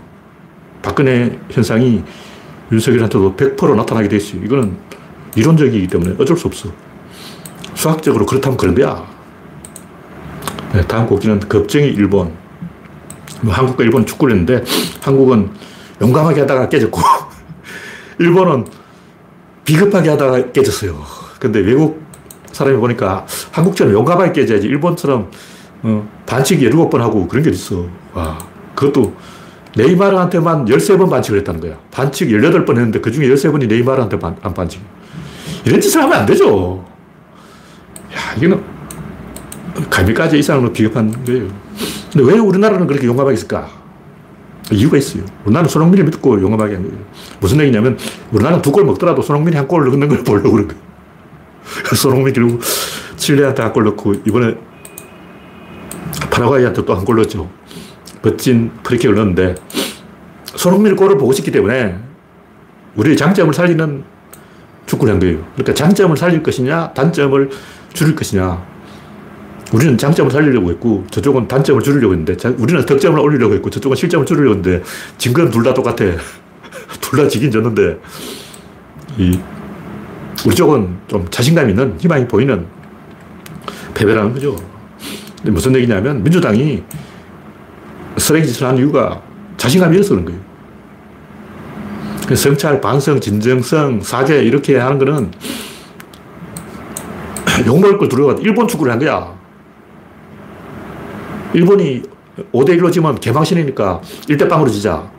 박근혜 0.82 1.38
현상이 1.50 2.02
윤석열한테도 2.72 3.36
100% 3.36 3.76
나타나게 3.76 4.08
돼 4.08 4.16
있어요. 4.16 4.42
이거는 4.42 4.74
이론적이기 5.36 5.86
때문에 5.86 6.16
어쩔 6.18 6.36
수 6.36 6.48
없어. 6.48 6.72
수학적으로 7.74 8.24
그렇다면 8.24 8.56
그런 8.56 8.74
거야. 8.74 9.06
네, 10.72 10.82
다음 10.86 11.06
곡기는 11.06 11.40
겁쟁이 11.40 11.88
일본. 11.88 12.32
뭐 13.42 13.54
한국과 13.54 13.84
일본 13.84 14.04
축구를 14.06 14.36
했는데 14.36 14.64
한국은 15.00 15.50
용감하게 16.00 16.40
하다가 16.42 16.68
깨졌고 16.68 17.00
일본은 18.18 18.66
비겁하게 19.64 20.10
하다가 20.10 20.52
깨졌어요. 20.52 20.98
근데 21.38 21.60
외국 21.60 22.02
사람이 22.52 22.78
보니까 22.78 23.26
한국처럼 23.52 23.92
용감하게 23.92 24.32
깨져야지 24.32 24.66
일본처럼 24.66 25.30
어, 25.82 26.08
반칙 26.26 26.60
17번 26.60 26.98
하고 26.98 27.28
그런 27.28 27.44
게 27.44 27.50
있어. 27.50 27.86
와, 28.12 28.38
그것도 28.74 29.14
네이마르한테만 29.76 30.64
13번 30.64 31.10
반칙을 31.10 31.38
했다는 31.40 31.60
거야. 31.60 31.78
반칙 31.90 32.28
18번 32.30 32.70
했는데 32.70 33.00
그 33.00 33.12
중에 33.12 33.28
13번이 33.28 33.68
네이마르한테 33.68 34.18
반, 34.18 34.36
안 34.42 34.54
반칙. 34.54 34.80
이런 35.64 35.80
짓을 35.80 36.02
하면 36.02 36.18
안 36.18 36.26
되죠. 36.26 36.84
야, 38.14 38.34
이거는 38.36 38.62
감히까지 39.90 40.38
이상으로 40.38 40.72
비겁한 40.72 41.24
거예요. 41.24 41.67
근데 42.12 42.26
왜 42.32 42.38
우리나라는 42.38 42.86
그렇게 42.86 43.06
용감하게 43.06 43.34
했을까? 43.34 43.68
이유가 44.70 44.96
있어요. 44.98 45.24
우리나라는 45.44 45.68
손흥민을 45.68 46.04
믿고 46.06 46.40
용감하게 46.40 46.74
한 46.74 46.82
거예요. 46.84 46.98
무슨 47.40 47.60
얘기냐면 47.60 47.96
우리나라는 48.32 48.62
두 48.62 48.70
골 48.72 48.84
먹더라도 48.84 49.22
손흥민이 49.22 49.56
한 49.56 49.66
골을 49.66 49.90
넣는 49.92 50.08
걸 50.08 50.24
보려고 50.24 50.50
그런 50.52 50.68
거예요. 50.68 50.82
손흥민이 51.96 52.32
결국 52.32 52.60
칠레한테 53.16 53.62
한 53.62 53.72
골 53.72 53.84
넣고 53.84 54.14
이번에 54.26 54.56
파라과이한테 56.30 56.84
또 56.84 56.94
한 56.94 57.04
골 57.04 57.16
넣었죠. 57.16 57.48
멋진 58.22 58.70
프리킥을 58.82 59.14
넣었는데 59.14 59.54
손흥민의 60.56 60.96
골을 60.96 61.16
보고 61.18 61.32
싶기 61.32 61.50
때문에 61.50 61.96
우리의 62.96 63.16
장점을 63.16 63.52
살리는 63.54 64.04
축구를 64.86 65.12
한 65.14 65.20
거예요. 65.20 65.44
그러니까 65.54 65.74
장점을 65.74 66.16
살릴 66.16 66.42
것이냐, 66.42 66.92
단점을 66.94 67.50
줄일 67.92 68.14
것이냐. 68.16 68.62
우리는 69.72 69.98
장점을 69.98 70.30
살리려고 70.30 70.70
했고 70.70 71.04
저쪽은 71.10 71.46
단점을 71.48 71.82
줄이려고 71.82 72.14
했는데 72.14 72.36
우리는 72.58 72.84
득점을 72.86 73.18
올리려고 73.18 73.54
했고 73.54 73.68
저쪽은 73.70 73.96
실점을 73.96 74.24
줄이려고 74.24 74.56
했는데 74.56 74.82
진 75.18 75.32
건 75.34 75.50
둘 75.50 75.62
다 75.62 75.74
똑같아. 75.74 75.96
둘 77.00 77.18
다 77.22 77.28
지긴 77.28 77.50
졌는데 77.50 77.98
이 79.18 79.38
우리 80.46 80.54
쪽은 80.54 80.96
좀 81.08 81.26
자신감 81.30 81.68
있는 81.68 81.96
희망이 81.98 82.26
보이는 82.26 82.64
패배라는 83.94 84.32
거죠. 84.32 84.56
근데 85.38 85.50
무슨 85.50 85.74
얘기냐면 85.76 86.22
민주당이 86.22 86.82
쓰레기 88.16 88.46
짓을 88.46 88.66
한 88.66 88.76
이유가 88.78 89.20
자신감이 89.56 89.96
있어서 89.98 90.10
그런 90.14 90.24
거예요. 90.26 90.40
성찰, 92.36 92.80
반성, 92.80 93.20
진정성, 93.20 94.00
사죄 94.02 94.42
이렇게 94.42 94.76
하는 94.78 94.98
거는 94.98 95.30
욕먹을 97.66 97.98
걸 97.98 98.08
두려워. 98.08 98.34
일본 98.34 98.66
축구를 98.68 98.92
한 98.92 98.98
거야. 98.98 99.37
일본이 101.54 102.02
5대1로 102.52 102.92
지면 102.92 103.18
개방신이니까 103.18 104.00
1대0으로 104.28 104.70
지자. 104.70 105.10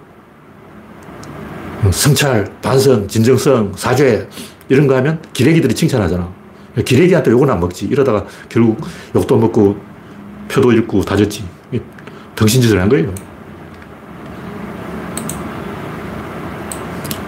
성찰, 1.92 2.46
반성, 2.62 3.08
진정성, 3.08 3.74
사죄 3.76 4.28
이런 4.68 4.88
거 4.88 4.96
하면 4.98 5.22
기레기들이 5.34 5.74
칭찬하잖아. 5.74 6.30
기레기한테 6.86 7.32
욕은 7.32 7.50
안 7.50 7.60
먹지. 7.60 7.86
이러다가 7.86 8.26
결국 8.48 8.80
욕도 9.16 9.38
먹고 9.38 9.78
표도 10.50 10.72
읽고 10.74 11.02
다 11.02 11.16
졌지. 11.16 11.44
덩신짓을 12.36 12.80
한 12.80 12.90
거예요. 12.90 13.14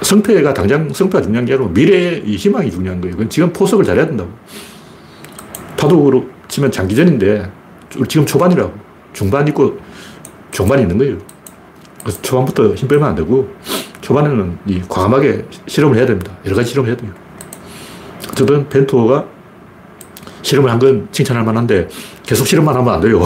성패가 0.02 0.54
당장 0.54 0.92
성패가 0.92 1.22
중요한 1.24 1.46
게 1.46 1.54
아니고 1.54 1.70
미래의 1.70 2.24
희망이 2.36 2.70
중요한 2.70 3.00
거예요. 3.02 3.16
그건 3.16 3.30
지금 3.30 3.52
포석을 3.52 3.86
잘해야 3.86 4.06
된다고. 4.06 4.30
파도로 5.78 6.26
치면 6.48 6.72
장기전인데 6.72 7.50
지금 8.08 8.26
초반이라고. 8.26 8.91
중반 9.14 9.48
있고 9.50 9.78
중반이 10.52 10.84
있는 10.84 10.98
거예요. 10.98 11.18
그래서 12.02 12.22
초반부터 12.22 12.74
힘 12.76 12.88
빼면 12.88 13.08
안 13.10 13.16
되고 13.16 13.50
초반에는 14.02 14.58
이 14.66 14.82
과감하게 14.88 15.46
실험을 15.68 15.98
해야 15.98 16.06
됩니다. 16.06 16.32
여러 16.46 16.56
가지 16.56 16.70
실험을 16.72 16.90
해야 16.90 16.98
돼요. 16.98 17.12
어쨌든 18.32 18.68
벤토가 18.70 19.26
실험을 20.42 20.72
한 20.72 20.80
건 20.80 21.08
칭찬할 21.12 21.44
만한데 21.46 21.88
계속 22.24 22.46
실험만 22.48 22.76
하면 22.76 22.94
안 22.94 23.02
돼요. 23.02 23.22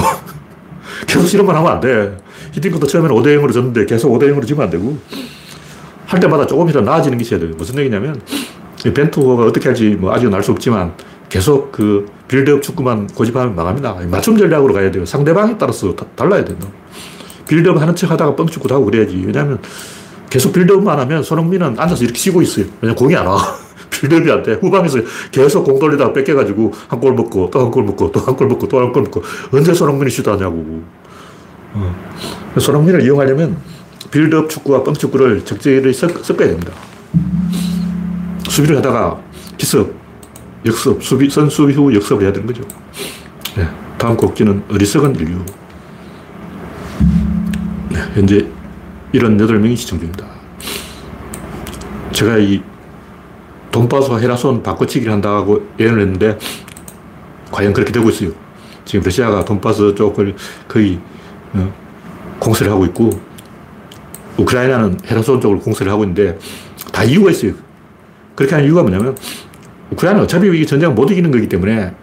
계속 1.07 1.27
실험만 1.27 1.55
하면 1.55 1.71
안 1.71 1.79
돼. 1.79 2.17
히딩크도 2.53 2.87
처음에는 2.87 3.15
5대 3.15 3.37
0으로 3.39 3.51
졌는데 3.53 3.85
계속 3.85 4.11
5대 4.13 4.23
0으로 4.33 4.45
지면 4.45 4.63
안 4.63 4.69
되고 4.69 4.97
할 6.05 6.19
때마다 6.19 6.45
조금이라도 6.45 6.85
나아지는 6.85 7.17
게 7.17 7.23
있어야 7.23 7.39
돼요. 7.39 7.51
무슨 7.57 7.77
얘기냐면 7.79 8.21
벤투가 8.83 9.45
어떻게 9.45 9.67
할지 9.69 9.89
뭐 9.99 10.13
아직은 10.13 10.33
알 10.33 10.43
수 10.43 10.51
없지만 10.51 10.93
계속 11.29 11.71
그 11.71 12.05
빌드업 12.27 12.61
축구만 12.61 13.07
고집하면 13.07 13.55
망합니다. 13.55 13.95
맞춤 14.09 14.37
전략으로 14.37 14.73
가야 14.73 14.91
돼요. 14.91 15.05
상대방에 15.05 15.57
따라서 15.57 15.95
다, 15.95 16.05
달라야 16.15 16.43
된다. 16.43 16.67
빌드업 17.47 17.79
하는 17.79 17.95
척 17.95 18.09
하다가 18.11 18.35
뻥축구도 18.35 18.73
하고 18.73 18.85
그래야지. 18.85 19.23
왜냐하면 19.25 19.59
계속 20.29 20.51
build-up만 20.53 20.99
하면 21.01 21.21
손흥민은 21.23 21.79
앉아서 21.79 22.03
이렇게 22.03 22.17
쉬고 22.17 22.41
있어요. 22.41 22.65
왜냐면 22.81 22.95
공이 22.95 23.15
안 23.15 23.27
와. 23.27 23.37
build-up이 23.91 24.29
안 24.31 24.43
돼. 24.43 24.53
후방에서 24.53 24.99
계속 25.31 25.63
공 25.63 25.79
돌리다가 25.79 26.11
뺏겨가지고 26.13 26.73
한 26.89 26.99
골 26.99 27.13
먹고 27.13 27.49
또 27.51 27.59
한 27.59 27.71
골 27.71 27.83
먹고 27.83 28.11
또 28.11 28.19
한 28.25 28.35
골 28.35 28.47
먹고 28.47 28.67
또 28.67 28.79
한 28.79 28.91
골 28.91 29.03
먹고 29.03 29.23
언제 29.53 29.73
손흥민이 29.73 30.09
슛하냐고. 30.09 30.81
어. 31.73 31.95
손흥민을 32.57 33.03
이용하려면 33.03 33.57
빌드업 34.11 34.49
축구와 34.49 34.83
뻥축구를 34.83 35.45
적절히 35.45 35.93
섞, 35.93 36.09
섞어야 36.25 36.47
됩니다. 36.49 36.71
수비를 38.49 38.77
하다가 38.77 39.19
기습, 39.57 39.93
역습, 40.65 41.03
수비, 41.03 41.29
선수비 41.29 41.73
후 41.73 41.93
역습을 41.93 42.23
해야 42.23 42.33
되는 42.33 42.47
거죠. 42.47 42.63
네, 43.55 43.67
다음 43.99 44.17
곡지는 44.17 44.63
어리석은 44.69 45.15
인류. 45.15 45.37
네, 47.89 47.99
현재 48.15 48.47
78명이 49.13 49.77
시청 49.77 49.99
중입니다. 49.99 50.25
제가 52.11 52.37
이 52.39 52.61
돈바스와 53.71 54.19
헤라손 54.19 54.63
바꿔치기를 54.63 55.11
한다고 55.13 55.69
예언을 55.79 56.01
했는데 56.01 56.39
과연 57.51 57.73
그렇게 57.73 57.91
되고 57.91 58.09
있어요. 58.09 58.31
지금 58.85 59.03
러시아가 59.03 59.45
돈바스 59.45 59.93
쪽을 59.95 60.35
거의 60.67 60.99
어, 61.53 61.73
공세를 62.39 62.71
하고 62.71 62.85
있고 62.85 63.09
우크라이나는 64.37 64.99
헤라손 65.05 65.41
쪽을 65.41 65.59
공세를 65.59 65.91
하고 65.91 66.03
있는데 66.03 66.39
다 66.91 67.03
이유가 67.03 67.29
있어요. 67.31 67.53
그렇게 68.35 68.55
하는 68.55 68.67
이유가 68.67 68.81
뭐냐면 68.81 69.15
우크라이나는 69.91 70.23
어차피 70.23 70.59
이 70.59 70.65
전쟁을 70.65 70.95
못 70.95 71.09
이기는 71.11 71.29
거기 71.31 71.47
때문에 71.47 71.93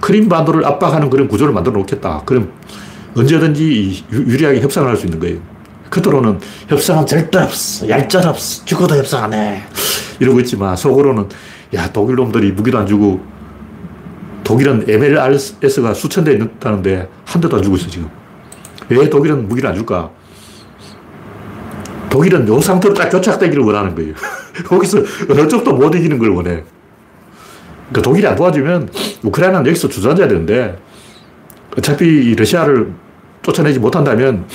크림 0.00 0.28
반도를 0.28 0.64
압박하는 0.66 1.08
그런 1.10 1.28
구조를 1.28 1.54
만들어 1.54 1.76
놓겠다. 1.78 2.22
그럼 2.26 2.52
언제든지 3.16 4.04
유리하게 4.12 4.60
협상을 4.60 4.88
할 4.88 4.96
수 4.96 5.06
있는 5.06 5.20
거예요. 5.20 5.38
겉으로는 5.90 6.40
협상은 6.68 7.06
절대 7.06 7.38
없어. 7.38 7.88
얄짤 7.88 8.26
없어. 8.26 8.64
죽어도 8.64 8.96
협상 8.96 9.24
안 9.24 9.32
해. 9.32 9.62
이러고 10.18 10.40
있지만 10.40 10.76
속으로는 10.76 11.28
야, 11.74 11.90
독일 11.92 12.16
놈들이 12.16 12.52
무기도 12.52 12.78
안 12.78 12.86
주고 12.86 13.20
독일은 14.42 14.84
MLRS가 14.88 15.94
수천 15.94 16.24
대 16.24 16.32
있다는데 16.32 17.08
한 17.24 17.40
대도 17.40 17.56
안 17.56 17.62
주고 17.62 17.76
있어, 17.76 17.88
지금. 17.88 18.08
왜 18.88 19.08
독일은 19.08 19.48
무기를 19.48 19.70
안 19.70 19.76
줄까? 19.76 20.10
독일은 22.10 22.46
요 22.48 22.60
상태로 22.60 22.94
딱 22.94 23.08
교착되기를 23.08 23.62
원하는 23.64 23.94
거예요. 23.94 24.14
거기서 24.66 24.98
어느 25.30 25.48
쪽도 25.48 25.74
못 25.74 25.94
이기는 25.94 26.18
걸 26.18 26.30
원해. 26.30 26.62
그러니까 27.90 28.02
독일이 28.02 28.26
안 28.26 28.36
도와주면 28.36 28.88
우크라이나는 29.22 29.66
여기서 29.66 29.88
주저앉아야 29.88 30.28
되는데 30.28 30.78
어차피 31.76 32.34
러시아를 32.34 32.92
쫓아내지 33.42 33.78
못한다면 33.78 34.46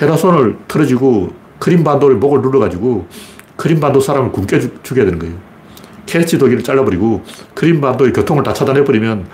헤라손을 0.00 0.56
틀어지고 0.68 1.32
크림반도를 1.58 2.16
목을 2.16 2.40
눌러가지고 2.40 3.06
크림반도 3.56 4.00
사람을 4.00 4.32
굶겨 4.32 4.58
죽여야 4.82 5.04
되는 5.04 5.18
거예요. 5.18 5.34
케치 6.06 6.38
독일을 6.38 6.62
잘라버리고 6.62 7.22
크림반도의 7.54 8.12
교통을 8.12 8.42
다 8.42 8.52
차단해버리면 8.52 9.26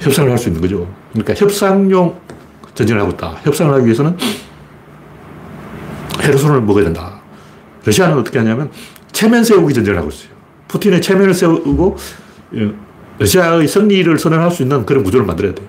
협상을 0.00 0.30
할 0.30 0.36
수 0.36 0.48
있는 0.48 0.60
거죠. 0.60 0.86
그러니까 1.12 1.34
협상용 1.34 2.20
전쟁을 2.74 3.00
하고 3.00 3.12
있다. 3.12 3.36
협상을 3.44 3.72
하기 3.72 3.84
위해서는 3.86 4.16
헤르손을 6.20 6.60
먹어야 6.62 6.84
된다. 6.84 7.20
러시아는 7.84 8.18
어떻게 8.18 8.38
하냐면 8.38 8.70
체면 9.12 9.44
세우기 9.44 9.72
전쟁을 9.72 9.98
하고 9.98 10.10
있어요. 10.10 10.30
푸틴의 10.68 11.00
체면을 11.00 11.32
세우고 11.32 11.96
예, 11.96 12.25
러시아의 13.18 13.66
승리를 13.66 14.18
선언할 14.18 14.50
수 14.50 14.62
있는 14.62 14.84
그런 14.84 15.02
구조를 15.02 15.26
만들어야 15.26 15.54
돼. 15.54 15.62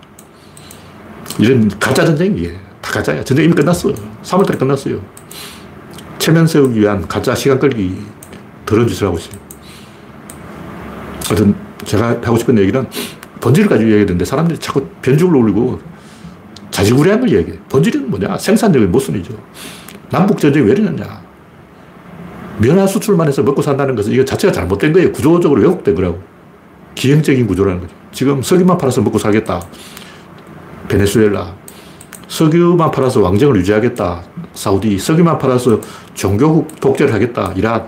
이런 1.39 1.69
가짜 1.79 2.05
전쟁이에요. 2.05 2.57
다 2.81 2.91
가짜야. 2.91 3.23
전쟁 3.23 3.45
이미 3.45 3.53
끝났어. 3.53 3.93
3월달에 4.23 4.59
끝났어요. 4.59 5.01
체면 6.17 6.47
세우기 6.47 6.79
위한 6.79 7.07
가짜 7.07 7.35
시간 7.35 7.59
끌기 7.59 7.95
더러운 8.65 8.87
짓을 8.87 9.07
하고 9.07 9.17
있어요. 9.17 9.39
하여튼 11.27 11.55
제가 11.85 12.09
하고 12.21 12.37
싶은 12.37 12.57
얘기는 12.57 12.85
본질을 13.39 13.69
가지고 13.69 13.89
얘기하는데 13.91 14.25
사람들이 14.25 14.59
자꾸 14.59 14.85
변죽을 15.01 15.35
올리고 15.35 15.79
자지구레한 16.71 17.21
걸 17.21 17.31
얘기해. 17.31 17.59
본질은 17.69 18.09
뭐냐? 18.09 18.37
생산력의 18.37 18.87
모순이죠. 18.89 19.33
남북전쟁이 20.09 20.65
왜 20.65 20.73
이러느냐? 20.73 21.21
면화 22.59 22.87
수출만 22.87 23.27
해서 23.27 23.43
먹고 23.43 23.61
산다는 23.61 23.95
것은 23.95 24.11
이거 24.11 24.25
자체가 24.25 24.51
잘못된 24.51 24.93
거예요. 24.93 25.11
구조적으로 25.11 25.61
왜곡된 25.61 25.95
거라고. 25.95 26.36
기형적인 27.01 27.45
구조라는 27.47 27.81
거죠. 27.81 27.93
지금 28.11 28.41
석유만 28.41 28.77
팔아서 28.77 29.01
먹고 29.01 29.17
살겠다. 29.19 29.61
베네수엘라. 30.87 31.55
석유만 32.27 32.91
팔아서 32.91 33.21
왕정을 33.21 33.57
유지하겠다. 33.57 34.23
사우디. 34.53 34.97
석유만 34.97 35.37
팔아서 35.37 35.79
종교 36.13 36.67
독재를 36.81 37.13
하겠다. 37.13 37.53
이란. 37.55 37.87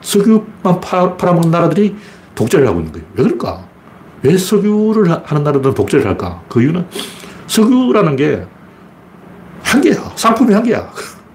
석유만 0.00 0.80
파, 0.80 1.16
팔아먹는 1.16 1.50
나라들이 1.50 1.96
독재를 2.34 2.68
하고 2.68 2.78
있는 2.80 2.92
거예요. 2.92 3.06
왜 3.14 3.24
그럴까? 3.24 3.66
왜 4.22 4.38
석유를 4.38 5.10
하는 5.24 5.42
나라들은 5.42 5.74
독재를 5.74 6.06
할까? 6.06 6.42
그 6.48 6.62
이유는 6.62 6.86
석유라는 7.48 8.16
게 8.16 8.46
한계야. 9.62 10.12
상품이 10.14 10.54
한계야. 10.54 10.88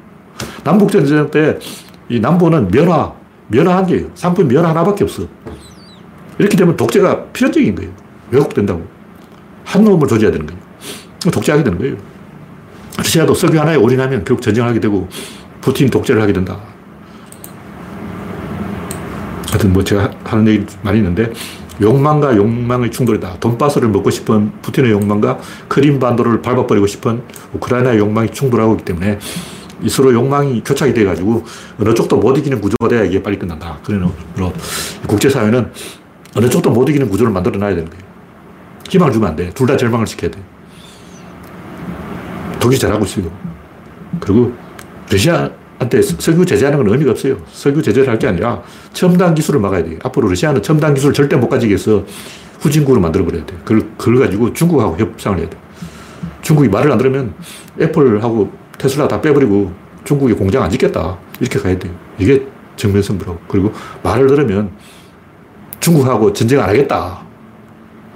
남북전쟁 0.63 1.29
때 1.29 1.59
이 2.11 2.19
남부는 2.19 2.67
면화, 2.67 3.13
면화 3.47 3.77
한계예요. 3.77 4.09
상품 4.15 4.45
면화 4.49 4.69
하나밖에 4.69 5.05
없어. 5.05 5.23
이렇게 6.41 6.57
되면 6.57 6.75
독재가 6.75 7.25
필연적인 7.25 7.75
거예요. 7.75 7.91
왜곡된다고. 8.31 8.83
한 9.63 9.83
놈을 9.83 10.07
조져야 10.07 10.31
되는 10.31 10.47
거예요. 10.47 10.59
독재하게 11.31 11.63
되는 11.63 11.77
거예요. 11.77 11.97
러시아도 12.97 13.35
석유 13.35 13.59
하나에 13.59 13.75
올인하면 13.75 14.23
결국 14.25 14.41
전쟁하게 14.41 14.79
되고 14.79 15.07
푸틴 15.61 15.91
독재를 15.91 16.19
하게 16.19 16.33
된다. 16.33 16.59
하여튼 19.49 19.71
뭐 19.71 19.83
제가 19.83 20.09
하는 20.23 20.47
얘기 20.47 20.65
많이 20.81 20.97
있는데 20.97 21.31
욕망과 21.79 22.35
욕망의 22.35 22.89
충돌이다. 22.89 23.37
돈바스를 23.39 23.89
먹고 23.89 24.09
싶은 24.09 24.51
푸틴의 24.63 24.91
욕망과 24.93 25.37
크림 25.67 25.99
반도를 25.99 26.41
밟아버리고 26.41 26.87
싶은 26.87 27.21
우크라이나의 27.53 27.99
욕망이 27.99 28.31
충돌하고 28.31 28.73
있기 28.73 28.85
때문에 28.85 29.19
서로 29.87 30.11
욕망이 30.11 30.63
교착이 30.63 30.93
돼가지고 30.95 31.43
어느 31.79 31.93
쪽도 31.93 32.17
못 32.17 32.35
이기는 32.35 32.59
구조가 32.61 32.87
돼야 32.87 33.03
이게 33.03 33.21
빨리 33.21 33.37
끝난다. 33.37 33.77
그러므로 33.83 34.11
국제사회는 35.05 35.71
어느 36.35 36.49
쪽도 36.49 36.71
못 36.71 36.87
이기는 36.89 37.09
구조를 37.09 37.31
만들어 37.31 37.57
놔야 37.57 37.75
되는 37.75 37.89
거예요. 37.89 38.03
희망을 38.89 39.13
주면 39.13 39.29
안 39.29 39.35
돼. 39.35 39.49
둘 39.51 39.67
다 39.67 39.75
절망을 39.77 40.07
시켜야 40.07 40.31
돼. 40.31 40.39
독일이 42.59 42.79
잘하고 42.79 43.05
있어요. 43.05 43.31
그리고 44.19 44.53
러시아한테 45.09 46.01
석유 46.01 46.45
제재하는 46.45 46.77
건 46.83 46.89
의미가 46.93 47.11
없어요. 47.11 47.37
석유 47.51 47.81
제재를 47.81 48.07
할 48.09 48.19
게 48.19 48.27
아니라 48.27 48.61
첨단 48.93 49.33
기술을 49.33 49.59
막아야 49.59 49.83
돼요. 49.83 49.97
앞으로 50.03 50.29
러시아는 50.29 50.61
첨단 50.61 50.93
기술을 50.93 51.13
절대 51.13 51.35
못 51.35 51.49
가지게 51.49 51.73
해서 51.73 52.03
후진국으로 52.59 53.01
만들어버려야 53.01 53.45
돼. 53.45 53.55
그걸, 53.65 53.89
그걸 53.97 54.19
가지고 54.19 54.53
중국하고 54.53 54.97
협상을 54.97 55.39
해야 55.39 55.49
돼. 55.49 55.57
중국이 56.43 56.69
말을 56.69 56.91
안 56.91 56.97
들으면 56.97 57.33
애플하고 57.79 58.51
테슬라 58.77 59.07
다 59.07 59.19
빼버리고 59.21 59.71
중국이 60.03 60.33
공장 60.33 60.61
안 60.63 60.69
짓겠다. 60.69 61.17
이렇게 61.39 61.57
가야 61.59 61.77
돼요. 61.77 61.93
이게 62.19 62.45
정면 62.75 63.01
승부라고. 63.01 63.39
그리고 63.47 63.71
말을 64.03 64.27
들으면 64.27 64.71
중국하고 65.81 66.31
전쟁 66.31 66.61
안 66.61 66.69
하겠다. 66.69 67.21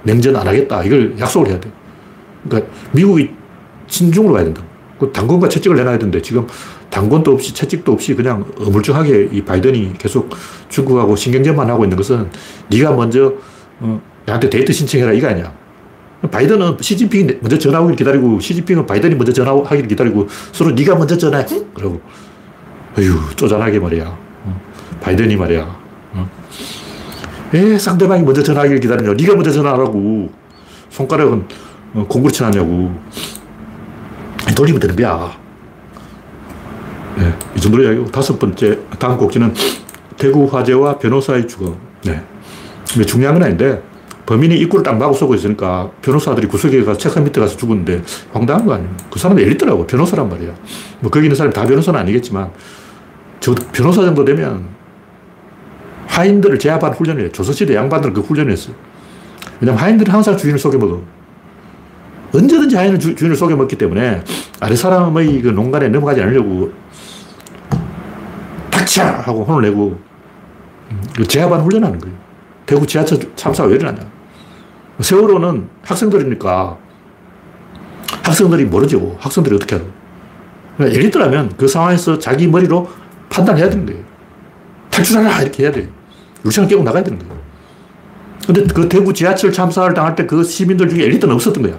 냉전 0.04 0.36
안 0.36 0.46
하겠다. 0.46 0.82
이걸 0.84 1.18
약속을 1.18 1.48
해야 1.48 1.60
돼. 1.60 1.70
그러니까 2.48 2.72
미국이 2.92 3.30
신중으로 3.88 4.32
가야 4.34 4.44
된다. 4.44 4.62
그 4.98 5.12
당권과 5.12 5.48
채찍을 5.48 5.76
내놔야 5.76 5.98
되는데 5.98 6.22
지금 6.22 6.46
당권도 6.88 7.32
없이 7.32 7.52
채찍도 7.52 7.92
없이 7.92 8.14
그냥 8.14 8.46
어물쩡하게 8.58 9.28
이 9.32 9.42
바이든이 9.42 9.94
계속 9.98 10.30
중국하고 10.70 11.16
신경전만 11.16 11.68
하고 11.68 11.84
있는 11.84 11.96
것은 11.96 12.30
네가 12.70 12.92
먼저 12.92 13.34
어, 13.80 14.00
나한테 14.24 14.48
데이트 14.48 14.72
신청해라 14.72 15.12
이거 15.12 15.28
아니야. 15.28 15.52
바이든은 16.30 16.78
시진핑이 16.80 17.38
먼저 17.40 17.58
전화하기를 17.58 17.96
기다리고 17.96 18.40
시진핑은 18.40 18.86
바이든이 18.86 19.16
먼저 19.16 19.32
전화하기를 19.32 19.88
기다리고 19.88 20.28
서로 20.52 20.70
네가 20.70 20.94
먼저 20.94 21.18
전화해. 21.18 21.44
그러고 21.74 22.00
어휴 22.96 23.34
쪼잔하게 23.34 23.78
말이야. 23.80 24.04
어? 24.06 24.60
바이든이 25.02 25.36
말이야. 25.36 25.86
어? 27.46 27.50
왜 27.52 27.78
상대방이 27.78 28.22
먼저 28.22 28.42
전화하기를 28.42 28.80
기다리냐. 28.80 29.14
네가 29.14 29.34
먼저 29.34 29.50
전화하라고. 29.50 30.30
손가락은 30.90 31.44
어, 31.94 32.06
공구를 32.08 32.32
쳐놨냐고. 32.32 32.94
돌리면 34.56 34.80
되는 34.80 34.96
거야. 34.96 35.32
네, 37.16 37.34
이 37.56 37.60
정도로 37.60 37.82
이야기고 37.82 38.06
다섯 38.06 38.38
번째 38.38 38.78
다음 38.98 39.16
곡지는 39.16 39.52
대구 40.16 40.46
화재와 40.46 40.98
변호사의 40.98 41.48
죽음. 41.48 41.74
네. 42.04 42.22
중요한 43.06 43.34
건 43.34 43.42
아닌데 43.42 43.82
범인이 44.26 44.56
입구를 44.58 44.82
딱 44.82 44.96
막고 44.96 45.14
쏘고 45.14 45.34
있으니까 45.34 45.90
변호사들이 46.02 46.46
구석에 46.46 46.84
가서 46.84 46.98
책상 46.98 47.24
밑에 47.24 47.40
가서 47.40 47.56
죽었는데 47.56 48.02
황당한 48.32 48.66
거 48.66 48.74
아니에요. 48.74 48.90
그 49.10 49.18
사람은 49.18 49.42
엘리트라고. 49.42 49.86
변호사란 49.86 50.28
말이야. 50.28 50.54
뭐 51.00 51.10
거기 51.10 51.26
있는 51.26 51.36
사람이 51.36 51.54
다 51.54 51.64
변호사는 51.64 51.98
아니겠지만 51.98 52.50
저 53.40 53.54
변호사 53.72 54.02
정도 54.02 54.24
되면 54.24 54.75
하인들을 56.16 56.58
제압한 56.58 56.94
훈련을 56.94 57.22
해요. 57.22 57.32
조선시대 57.32 57.74
양반들은 57.74 58.14
그 58.14 58.22
훈련을 58.22 58.50
했어요. 58.50 58.74
왜냐면 59.60 59.80
하인들은 59.80 60.12
항상 60.12 60.36
주인을 60.36 60.58
속여먹어. 60.58 61.02
언제든지 62.34 62.74
하인은 62.74 62.98
주, 62.98 63.10
인을 63.10 63.36
속여먹기 63.36 63.76
때문에 63.76 64.22
아래 64.60 64.74
사람의 64.74 65.42
그 65.42 65.48
농간에 65.48 65.88
넘어가지 65.88 66.22
않으려고 66.22 66.72
닥쳐! 68.70 69.02
하고 69.02 69.44
혼을 69.44 69.68
내고 69.68 69.98
음, 70.90 71.24
제압한 71.24 71.60
훈련하는 71.60 71.98
거예요. 71.98 72.16
대구 72.64 72.86
지하철 72.86 73.18
참사가 73.36 73.68
왜 73.68 73.76
일어나냐. 73.76 74.00
세월호는 75.00 75.68
학생들이니까 75.82 76.78
학생들이 78.22 78.64
모르죠. 78.64 79.16
학생들이 79.20 79.56
어떻게. 79.56 79.78
그러니까 80.76 80.98
엘리트라면 80.98 81.52
그 81.58 81.68
상황에서 81.68 82.18
자기 82.18 82.48
머리로 82.48 82.88
판단해야 83.28 83.68
되는 83.68 83.84
거예요. 83.84 84.02
탈출하라! 84.90 85.42
이렇게 85.42 85.64
해야 85.64 85.72
돼요. 85.72 85.88
루시안 86.46 86.68
깨고 86.68 86.82
나가야 86.82 87.02
되는 87.02 87.18
거예요. 87.18 87.36
근데 88.46 88.62
그 88.72 88.88
대구 88.88 89.12
지하철 89.12 89.52
참사를 89.52 89.92
당할 89.92 90.14
때 90.14 90.26
그 90.26 90.44
시민들 90.44 90.88
중에 90.88 91.04
엘리트는 91.04 91.34
없었던 91.34 91.62
거야. 91.62 91.76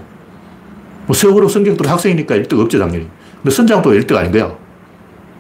뭐 1.06 1.16
세월호 1.16 1.48
성격도 1.48 1.88
학생이니까 1.88 2.36
엘리트가 2.36 2.62
없죠, 2.64 2.78
당연히. 2.80 3.08
근데 3.42 3.56
선장도 3.56 3.94
엘리트가 3.94 4.20
아닌 4.20 4.32
거야. 4.32 4.54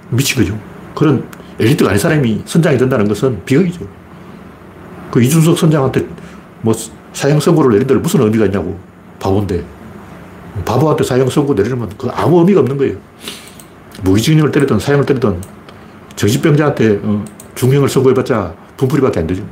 미친 0.10 0.42
거죠. 0.42 0.58
그런 0.96 1.24
엘리트가 1.60 1.90
아닌 1.90 2.00
사람이 2.00 2.44
선장이 2.46 2.78
된다는 2.78 3.08
것은 3.08 3.44
비극이죠. 3.46 3.86
그 5.12 5.22
이준석 5.22 5.58
선장한테 5.58 6.06
뭐 6.62 6.74
사형 7.13 7.40
선고를 7.40 7.72
내린다는 7.74 8.02
무슨 8.02 8.22
의미가 8.22 8.46
있냐고. 8.46 8.80
바보인데. 9.20 9.63
바보한테 10.66 11.04
사형 11.04 11.30
선고 11.30 11.54
내리면 11.54 11.90
그 11.98 12.08
아무 12.10 12.40
의미가 12.40 12.62
없는 12.62 12.78
거예요. 12.78 12.96
무기징역을 14.04 14.52
때리든 14.52 14.80
사형을 14.80 15.06
때리든 15.06 15.42
정신병자한테 16.16 17.00
어, 17.04 17.26
중형을 17.56 17.90
선고해봤자 17.90 18.54
분풀이밖에 18.78 19.20
안 19.20 19.28
되죠. 19.28 19.44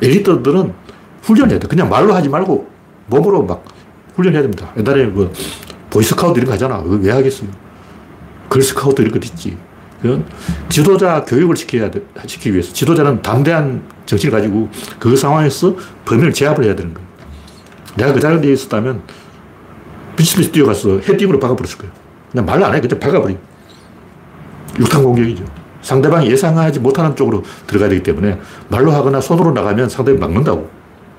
엘리트들은 0.00 0.72
훈련해야 1.22 1.58
돼. 1.58 1.68
그냥 1.68 1.88
말로 1.88 2.14
하지 2.14 2.28
말고 2.28 2.68
몸으로 3.06 3.44
막 3.44 3.64
훈련해야 4.14 4.42
됩니다. 4.42 4.72
옛날에 4.76 5.06
뭐 5.06 5.32
보이스카우트 5.90 6.38
이런 6.38 6.46
거 6.46 6.52
하잖아. 6.52 6.82
왜 6.84 7.10
하겠어요? 7.10 7.48
걸스카우트 8.48 9.02
이런 9.02 9.12
거 9.12 9.18
있지. 9.22 9.56
그건 10.00 10.24
지도자 10.68 11.24
교육을 11.24 11.56
시켜야 11.56 11.90
돼, 11.90 12.02
시키기 12.24 12.52
위해서. 12.52 12.72
지도자는 12.72 13.20
담대한 13.20 13.82
정신을 14.06 14.32
가지고 14.32 14.68
그 14.98 15.16
상황에서 15.16 15.74
범인을 16.04 16.32
제압을 16.32 16.64
해야 16.64 16.76
되는 16.76 16.94
거예요. 16.94 17.08
내가 17.96 18.12
그 18.12 18.20
자리에 18.20 18.52
있었다면 18.52 19.02
비치듯이 20.16 20.52
뛰어가서 20.52 21.00
헤딩으로 21.00 21.40
박아버렸을 21.40 21.78
거예요. 21.78 21.92
그냥 22.30 22.46
말안 22.46 22.74
해. 22.74 22.80
그냥 22.80 22.98
박아버려. 23.00 23.34
육탄 24.78 25.02
공격이죠. 25.02 25.44
상대방이 25.88 26.30
예상하지 26.30 26.80
못하는 26.80 27.16
쪽으로 27.16 27.42
들어가야 27.66 27.88
되기 27.88 28.02
때문에 28.02 28.38
말로 28.68 28.92
하거나 28.92 29.22
손으로 29.22 29.52
나가면 29.52 29.88
상대방이 29.88 30.20
막는다고. 30.20 30.68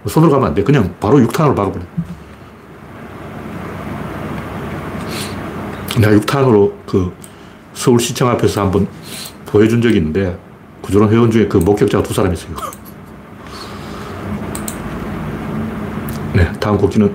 손으로 0.06 0.32
가면 0.32 0.50
안 0.50 0.54
돼. 0.54 0.64
그냥 0.64 0.94
바로 1.00 1.20
육탄으로 1.20 1.56
박아버려. 1.56 1.84
내가 6.00 6.14
육탄으로 6.14 6.78
그 6.86 7.12
서울시청 7.74 8.30
앞에서 8.30 8.62
한번 8.62 8.88
보여준 9.48 9.82
적이 9.82 9.98
있는데 9.98 10.38
구조론 10.82 11.12
회원 11.12 11.32
중에 11.32 11.48
그 11.48 11.58
목격자가 11.58 12.04
두 12.04 12.14
사람 12.14 12.32
있어요. 12.32 12.54
네, 16.36 16.48
다음 16.60 16.78
꼭지는 16.78 17.12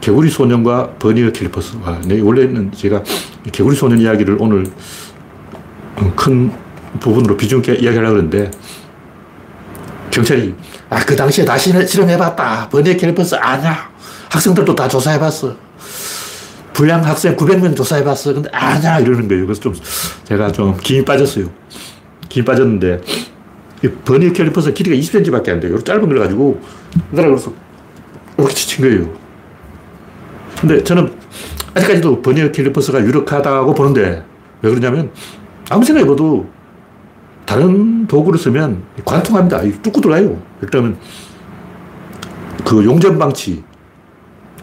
개구리 0.00 0.30
소년과 0.30 0.94
버니어 0.98 1.30
캘리퍼스. 1.30 1.76
아, 1.84 2.00
네, 2.06 2.22
원래는 2.22 2.72
제가 2.72 3.02
개구리 3.52 3.76
소년 3.76 4.00
이야기를 4.00 4.38
오늘 4.40 4.64
큰 6.24 6.50
부분으로 7.00 7.36
비중 7.36 7.58
있게 7.58 7.74
이야기하려고 7.74 8.16
그는데 8.16 8.50
경찰이 10.10 10.54
아, 10.88 11.04
그 11.04 11.14
당시에 11.14 11.44
다시 11.44 11.70
실험해봤다. 11.86 12.70
버니어 12.70 12.94
캘리퍼스 12.94 13.34
아냐. 13.34 13.90
학생들도 14.30 14.74
다 14.74 14.88
조사해봤어. 14.88 15.54
불량 16.72 17.04
학생 17.04 17.36
900명 17.36 17.76
조사해봤어. 17.76 18.32
근데 18.32 18.48
아냐 18.52 19.00
이러는 19.00 19.28
거예요. 19.28 19.44
그래서 19.44 19.60
좀 19.60 19.74
제가 20.24 20.50
좀 20.50 20.78
김이 20.78 21.04
빠졌어요. 21.04 21.50
김이 22.30 22.44
빠졌는데 22.44 23.00
이 23.84 23.88
버니어 23.88 24.32
캘리퍼스 24.32 24.72
길이가 24.72 24.96
20cm밖에 24.96 25.50
안 25.50 25.60
돼요. 25.60 25.78
짧은 25.78 26.08
걸 26.08 26.18
가지고 26.20 26.58
내가 27.10 27.28
그래서 27.28 27.52
이렇게 28.38 28.54
지친 28.54 28.84
거예요. 28.84 29.12
근데 30.58 30.82
저는 30.82 31.12
아직까지도 31.74 32.22
버니어 32.22 32.50
캘리퍼스가 32.50 33.00
유력하다고 33.02 33.74
보는데 33.74 34.24
왜 34.62 34.70
그러냐면 34.70 35.10
아무 35.70 35.84
생각 35.84 36.02
해봐도 36.02 36.46
다른 37.46 38.06
도구를 38.06 38.38
쓰면 38.38 38.82
관통합니다. 39.04 39.62
뚝 39.82 40.00
들어가요. 40.00 40.40
그러면 40.60 40.96
그 42.64 42.84
용접방치 42.84 43.62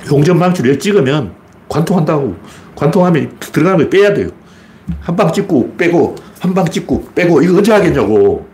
용접방치를 0.10 0.80
찍으면 0.80 1.34
관통한다고. 1.70 2.36
관통하면 2.76 3.38
들어가는 3.40 3.86
거 3.86 3.90
빼야 3.90 4.14
돼요. 4.14 4.30
한 5.00 5.16
방 5.16 5.32
찍고 5.32 5.76
빼고, 5.78 6.16
한 6.40 6.54
방 6.56 6.66
찍고 6.66 7.10
빼고, 7.14 7.42
이거 7.44 7.58
언제 7.58 7.72
하겠냐고. 7.72 8.48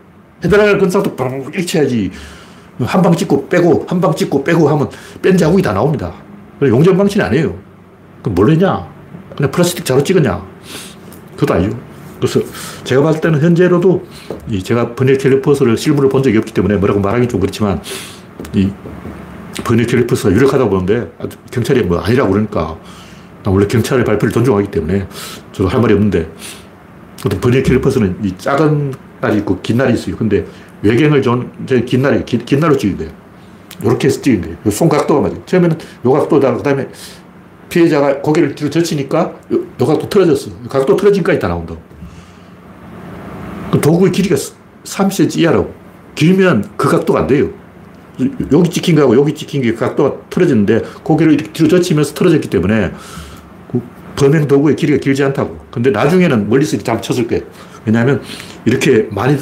헤드라이너 0.44 0.78
근사도 0.78 1.16
빵 1.16 1.50
이렇게 1.54 1.78
해야지. 1.78 2.10
한 2.80 3.02
방 3.02 3.16
찍고 3.16 3.48
빼고, 3.48 3.86
한 3.88 4.00
방 4.00 4.14
찍고 4.14 4.44
빼고 4.44 4.68
하면 4.68 4.90
뺀 5.22 5.36
자국이 5.36 5.62
다 5.62 5.72
나옵니다. 5.72 6.12
용접 6.62 6.96
방치는 6.96 7.24
아니에요. 7.26 7.56
그럼 8.22 8.34
뭘 8.34 8.50
했냐? 8.50 8.86
그냥 9.36 9.50
플라스틱 9.50 9.84
자로 9.84 10.02
찍었냐? 10.02 10.44
그것도 11.36 11.54
아니죠. 11.54 11.78
그래서 12.18 12.40
제가 12.84 13.02
봤을 13.02 13.20
때는 13.20 13.40
현재로도 13.40 14.04
이 14.50 14.62
제가 14.62 14.94
버니어 14.94 15.18
캘리퍼스를 15.18 15.76
실물을 15.76 16.08
본 16.08 16.22
적이 16.22 16.38
없기 16.38 16.52
때문에 16.52 16.76
뭐라고 16.76 17.00
말하기 17.00 17.28
좀 17.28 17.40
그렇지만 17.40 17.80
이 18.54 18.70
버니어 19.64 19.86
캘리퍼스가 19.86 20.32
유력하다고 20.32 20.70
보는데 20.70 21.10
경찰이 21.50 21.82
뭐 21.82 21.98
아니라고 21.98 22.30
그러니까 22.30 22.76
원래 23.46 23.66
경찰의 23.66 24.04
발표를 24.04 24.32
존중하기 24.32 24.70
때문에 24.70 25.06
저도 25.52 25.68
할 25.68 25.80
말이 25.80 25.94
없는데 25.94 26.30
버니어 27.40 27.62
캘리퍼스는 27.62 28.18
이 28.22 28.36
작은 28.36 28.94
날이 29.20 29.38
있고 29.38 29.60
긴 29.60 29.78
날이 29.78 29.94
있어요. 29.94 30.16
근데 30.16 30.46
외경을 30.82 31.22
좀, 31.22 31.50
긴 31.86 32.02
날이, 32.02 32.24
긴, 32.24 32.44
긴 32.44 32.60
날로 32.60 32.76
찍은대요. 32.76 33.10
이렇게 33.82 34.08
해서 34.08 34.20
찍은대요. 34.20 34.56
손 34.70 34.88
각도가 34.88 35.20
맞아요. 35.20 35.44
처음에는 35.44 35.78
요 36.04 36.12
각도다. 36.12 36.54
그 36.54 36.62
다음에 36.62 36.88
피해자가 37.68 38.20
고개를 38.22 38.54
뒤로 38.54 38.70
젖히니까 38.70 39.20
요, 39.52 39.56
요 39.80 39.86
각도 39.86 40.08
틀어졌어. 40.08 40.50
각도 40.68 40.96
틀어진까지 40.96 41.38
다 41.38 41.48
나온다고. 41.48 41.80
그 43.70 43.80
도구의 43.80 44.12
길이가 44.12 44.36
30cm 44.84 45.38
이하라고. 45.38 45.72
길면 46.14 46.70
그 46.76 46.88
각도가 46.88 47.20
안 47.20 47.26
돼요. 47.26 47.50
여기 48.52 48.70
찍힌 48.70 48.96
거하고 48.96 49.16
여기 49.16 49.34
찍힌 49.34 49.62
게 49.62 49.74
각도가 49.74 50.28
틀어졌는데 50.30 50.82
고개를 51.04 51.34
이렇게 51.34 51.52
뒤로 51.52 51.68
젖히면서 51.68 52.14
틀어졌기 52.14 52.50
때문에 52.50 52.92
범행 54.16 54.48
도구의 54.48 54.74
길이가 54.74 54.98
길지 54.98 55.22
않다고. 55.22 55.58
근데 55.70 55.90
나중에는 55.90 56.48
멀리서 56.48 56.76
잘 56.78 57.00
쳤을 57.00 57.28
거예요. 57.28 57.44
왜냐하면 57.84 58.20
이렇게 58.64 59.06
많이 59.12 59.38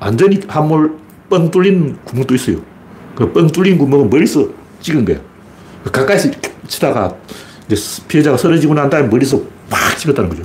완전히 0.00 0.40
한몰 0.48 0.96
뻥 1.30 1.50
뚫린 1.50 1.98
구멍도 2.04 2.34
있어요. 2.34 2.60
그 3.14 3.32
뻥 3.32 3.46
뚫린 3.46 3.78
구멍은 3.78 4.10
멀리서 4.10 4.48
찍은 4.80 5.04
거예요. 5.04 5.20
가까이서 5.84 6.28
이렇게 6.28 6.50
치다가 6.66 7.14
피해자가 8.08 8.36
쓰러지고 8.36 8.74
난 8.74 8.90
다음에 8.90 9.06
멀리서 9.06 9.40
막 9.70 9.96
찍었다는 9.96 10.28
거죠. 10.30 10.42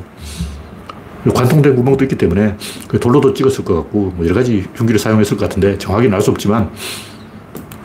관통된 1.30 1.76
구멍도 1.76 2.04
있기 2.06 2.16
때문에 2.16 2.58
그 2.88 3.00
돌로도 3.00 3.34
찍었을 3.34 3.64
것 3.64 3.76
같고 3.76 4.14
뭐 4.16 4.26
여러 4.26 4.36
가지 4.36 4.66
흉기를 4.74 5.00
사용했을 5.00 5.38
것 5.38 5.48
같은데 5.48 5.78
정확히는 5.78 6.16
알 6.16 6.22
수 6.22 6.32
없지만 6.32 6.72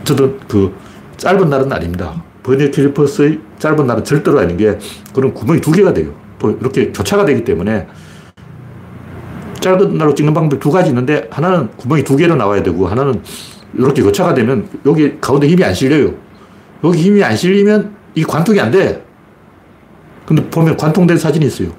어쨌든 0.01 0.39
그 0.49 0.75
짧은 1.17 1.51
날은 1.51 1.71
아닙니다. 1.73 2.23
버니 2.43 2.71
캘리퍼스의 2.71 3.41
짧은 3.59 3.87
날은 3.87 4.05
절대로 4.05 4.39
아닌 4.39 4.57
게 4.57 4.79
그런 5.13 5.35
구멍이 5.35 5.61
두 5.61 5.73
개가 5.73 5.93
돼요. 5.93 6.15
또 6.39 6.51
이렇게 6.53 6.93
교차가 6.93 7.25
되기 7.25 7.45
때문에 7.45 7.87
짧은 9.61 9.99
날로 9.99 10.15
찍는 10.15 10.33
방법이 10.33 10.61
두 10.61 10.71
가지 10.71 10.91
있는데 10.91 11.29
하나는 11.31 11.69
구멍이 11.77 12.05
두 12.05 12.17
개로 12.17 12.37
나와야 12.37 12.63
되고 12.63 12.87
하나는 12.87 13.23
이렇게 13.75 14.03
교차가 14.03 14.33
되면 14.33 14.69
여기 14.87 15.19
가운데 15.21 15.49
힘이 15.49 15.65
안 15.65 15.75
실려요. 15.75 16.15
여기 16.85 17.03
힘이 17.03 17.25
안 17.25 17.37
실리면 17.37 17.97
이 18.15 18.23
관통이 18.23 18.61
안 18.61 18.71
돼. 18.71 19.05
근데 20.25 20.49
보면 20.51 20.77
관통된 20.77 21.19
사진이 21.19 21.47
있어요. 21.47 21.71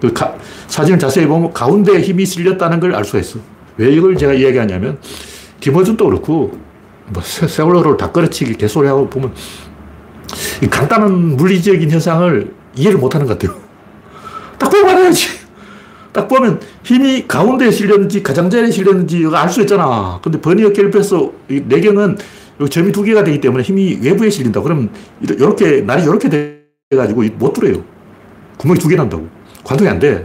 그 0.00 0.12
가, 0.12 0.36
사진을 0.68 0.98
자세히 0.98 1.26
보면 1.26 1.52
가운데 1.52 2.00
힘이 2.00 2.26
실렸다는 2.26 2.80
걸 2.80 2.94
알 2.94 3.04
수가 3.04 3.18
있어. 3.20 3.38
왜 3.76 3.90
이걸 3.92 4.16
제가 4.16 4.32
이야기하냐면 4.32 4.98
김어준도 5.60 6.04
그렇고 6.06 6.58
뭐 7.08 7.22
세월호를 7.22 7.96
다 7.96 8.10
끌어치기 8.10 8.54
개소리하고 8.54 9.08
보면 9.08 9.32
간단한 10.70 11.36
물리적인 11.36 11.90
현상을 11.90 12.52
이해를 12.74 12.98
못하는 12.98 13.26
것 13.26 13.38
같아요. 13.38 13.58
딱 14.58 14.70
보고 14.70 14.88
알아야지. 14.88 15.28
딱 16.12 16.28
보면 16.28 16.60
힘이 16.82 17.26
가운데에 17.28 17.70
실렸는지 17.70 18.22
가장자리에 18.22 18.70
실렸는지 18.70 19.24
알 19.34 19.50
수 19.50 19.60
있잖아. 19.60 20.18
근데 20.22 20.40
버니어 20.40 20.72
캘리퍼스 20.72 21.14
내경은 21.48 22.16
점이 22.70 22.90
두 22.92 23.02
개가 23.02 23.22
되기 23.22 23.40
때문에 23.40 23.62
힘이 23.62 23.98
외부에 24.00 24.30
실린다. 24.30 24.62
그러면 24.62 24.90
이렇게 25.20 25.82
날이 25.82 26.02
이렇게 26.02 26.28
돼가지고 26.88 27.22
못 27.38 27.52
뚫어요. 27.52 27.84
구멍이 28.56 28.78
두 28.80 28.88
개 28.88 28.96
난다고. 28.96 29.28
관통이 29.66 29.90
안 29.90 29.98
돼. 29.98 30.24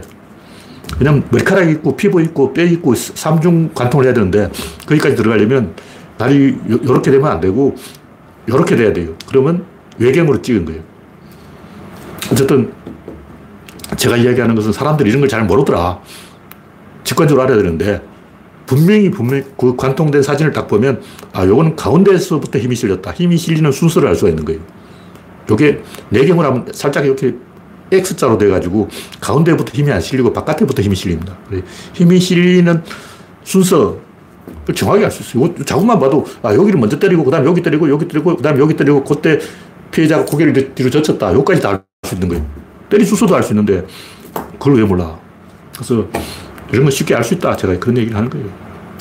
그냥 0.98 1.22
머리카락 1.30 1.68
있고 1.70 1.96
피부 1.96 2.22
있고 2.22 2.52
뼈 2.52 2.62
있고 2.62 2.94
삼중 2.94 3.70
관통을 3.74 4.06
해야 4.06 4.14
되는데 4.14 4.48
거기까지 4.86 5.16
들어가려면 5.16 5.74
날이 6.16 6.56
이렇게 6.66 7.10
되면 7.10 7.30
안 7.30 7.40
되고 7.40 7.74
이렇게 8.46 8.76
돼야 8.76 8.92
돼요. 8.92 9.14
그러면 9.28 9.64
외경으로 9.98 10.40
찍은 10.42 10.64
거예요. 10.64 10.82
어쨌든 12.30 12.72
제가 13.96 14.16
이야기하는 14.16 14.54
것은 14.54 14.72
사람들이 14.72 15.10
이런 15.10 15.20
걸 15.20 15.28
잘 15.28 15.44
모르더라. 15.44 16.00
직관적으로 17.04 17.42
알아야 17.42 17.56
되는데 17.56 18.00
분명히 18.66 19.10
분명히 19.10 19.42
그 19.56 19.74
관통된 19.76 20.22
사진을 20.22 20.52
딱 20.52 20.68
보면 20.68 21.02
아 21.32 21.44
요거는 21.44 21.74
가운데에서부터 21.76 22.58
힘이 22.58 22.76
실렸다. 22.76 23.10
힘이 23.10 23.36
실리는 23.36 23.72
순서를 23.72 24.08
알 24.08 24.14
수가 24.14 24.30
있는 24.30 24.44
거예요. 24.44 24.60
요게 25.50 25.82
내경을 26.10 26.44
하면 26.46 26.66
살짝 26.72 27.04
이렇게 27.04 27.34
X자로 27.92 28.38
돼가지고 28.38 28.88
가운데부터 29.20 29.72
힘이 29.74 29.92
안 29.92 30.00
실리고 30.00 30.32
바깥에부터 30.32 30.82
힘이 30.82 30.96
실립니다. 30.96 31.36
힘이 31.92 32.18
실리는 32.18 32.82
순서 33.44 33.96
정확히 34.74 35.04
알 35.04 35.10
수 35.10 35.22
있어요. 35.22 35.54
자국만 35.64 35.98
봐도 36.00 36.24
아 36.42 36.54
여기를 36.54 36.80
먼저 36.80 36.98
때리고 36.98 37.24
그 37.24 37.30
다음 37.30 37.44
여기 37.46 37.62
때리고 37.62 37.88
여기 37.90 38.08
때리고 38.08 38.36
그 38.36 38.42
다음 38.42 38.58
여기 38.58 38.74
때리고 38.74 39.04
그때 39.04 39.38
피해자가 39.90 40.24
고개를 40.24 40.74
뒤로 40.74 40.90
젖혔다. 40.90 41.34
여기까지 41.34 41.60
다 41.60 41.68
알 41.70 41.82
수 42.08 42.14
있는 42.14 42.28
거예요. 42.28 42.44
때리 42.88 43.04
순서도 43.04 43.34
알 43.36 43.42
수 43.42 43.52
있는데 43.52 43.86
그걸 44.58 44.74
왜 44.76 44.84
몰라. 44.84 45.18
그래서 45.74 46.06
이런 46.70 46.84
건 46.84 46.90
쉽게 46.90 47.14
알 47.14 47.22
수 47.22 47.34
있다. 47.34 47.56
제가 47.56 47.78
그런 47.78 47.96
얘기를 47.98 48.16
하는 48.16 48.28
거예요. 48.30 48.46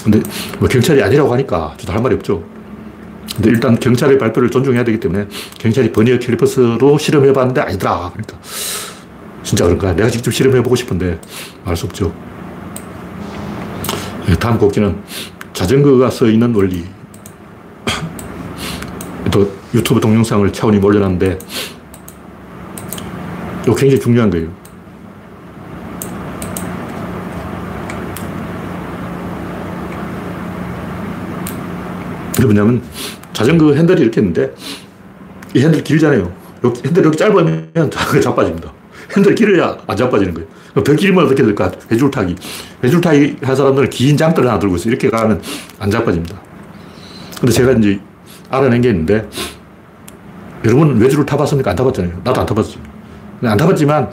근데 0.04 0.22
뭐 0.60 0.68
경찰이 0.68 1.02
아니라고 1.02 1.32
하니까 1.34 1.74
저도 1.78 1.94
할 1.94 2.02
말이 2.02 2.16
없죠. 2.16 2.44
근데 3.36 3.50
일단 3.50 3.80
경찰의 3.80 4.18
발표를 4.18 4.50
존중해야 4.52 4.84
되기 4.84 5.00
때문에 5.00 5.28
경찰이 5.58 5.92
버니어 5.92 6.20
캘리퍼스로 6.20 6.98
실험해 6.98 7.34
봤는데 7.34 7.62
아니더라. 7.62 8.12
그러니까 8.14 8.38
진짜 9.44 9.66
그런가? 9.66 9.94
내가 9.94 10.10
직접 10.10 10.32
실험해 10.32 10.62
보고 10.64 10.76
싶은데 10.76 11.20
알 11.66 11.76
수 11.76 11.86
없죠. 11.86 12.14
네, 14.28 14.36
다음 14.36 14.58
곡기는 14.58 14.96
자전거가 15.54 16.10
써 16.10 16.28
있는 16.28 16.54
원리. 16.54 16.86
또 19.32 19.52
유튜브 19.74 20.00
동영상을 20.00 20.52
차원이 20.52 20.78
올려놨는데 20.78 21.40
이거 23.64 23.76
굉장히 23.76 24.02
중요한 24.02 24.30
거예요. 24.30 24.61
이게 32.42 32.46
뭐냐면 32.48 32.82
자전거 33.34 33.72
핸들이 33.74 34.02
이렇게 34.02 34.20
있는데 34.20 34.52
이 35.54 35.62
핸들 35.62 35.84
길잖아요. 35.84 36.32
핸들 36.84 37.04
이렇게 37.04 37.16
짧으면 37.16 37.72
자전거 37.92 38.20
자빠집니다. 38.20 38.74
핸들 39.16 39.36
길어야 39.36 39.78
안 39.86 39.96
자빠지는 39.96 40.34
거예요. 40.34 40.48
별 40.84 40.96
길면 40.96 41.26
어떻게 41.26 41.44
될까? 41.44 41.72
회줄타기. 41.92 42.36
회줄타기 42.84 43.38
한 43.44 43.56
사람들은 43.56 43.90
긴 43.92 44.18
장대를 44.18 44.50
하나 44.50 44.58
들고 44.58 44.76
있어. 44.78 44.90
이렇게 44.90 45.10
가면 45.12 45.40
안 45.78 45.92
자빠집니다. 45.92 46.36
근데 47.40 47.52
제가 47.54 47.74
이제 47.74 48.00
알아낸 48.50 48.82
게 48.82 48.90
있는데 48.90 49.30
여러분 50.66 50.98
외주를 50.98 51.26
타봤습니까? 51.26 51.72
안 51.72 51.76
타봤잖아요. 51.76 52.22
나도 52.24 52.42
안 52.42 52.48
타봤어요. 52.48 52.78
안 53.44 53.58
타봤지만 53.58 54.10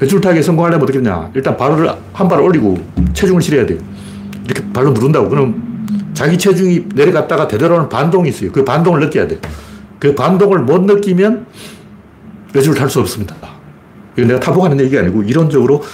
외줄 0.00 0.20
타기에 0.22 0.40
성공하려면 0.40 0.82
어떻게 0.82 0.98
되냐. 0.98 1.30
일단 1.34 1.54
발을 1.58 1.90
한 2.14 2.28
발을 2.28 2.42
올리고 2.42 2.78
체중을 3.12 3.42
실어야 3.42 3.66
돼요. 3.66 3.78
이렇게 4.46 4.64
발로 4.72 4.92
누른다고. 4.92 5.28
그럼 5.28 5.75
자기 6.16 6.38
체중이 6.38 6.86
내려갔다가 6.94 7.46
되돌아오는 7.46 7.90
반동이 7.90 8.30
있어요. 8.30 8.50
그 8.50 8.64
반동을 8.64 9.00
느껴야 9.00 9.28
돼. 9.28 9.38
그 9.98 10.14
반동을 10.14 10.60
못 10.60 10.80
느끼면 10.82 11.46
외주를 12.54 12.78
탈 12.78 12.88
수 12.88 13.00
없습니다. 13.00 13.36
이건 14.16 14.28
내가 14.28 14.40
타보하는 14.40 14.80
얘기가 14.80 15.02
아니고 15.02 15.22
이론적으로 15.24 15.84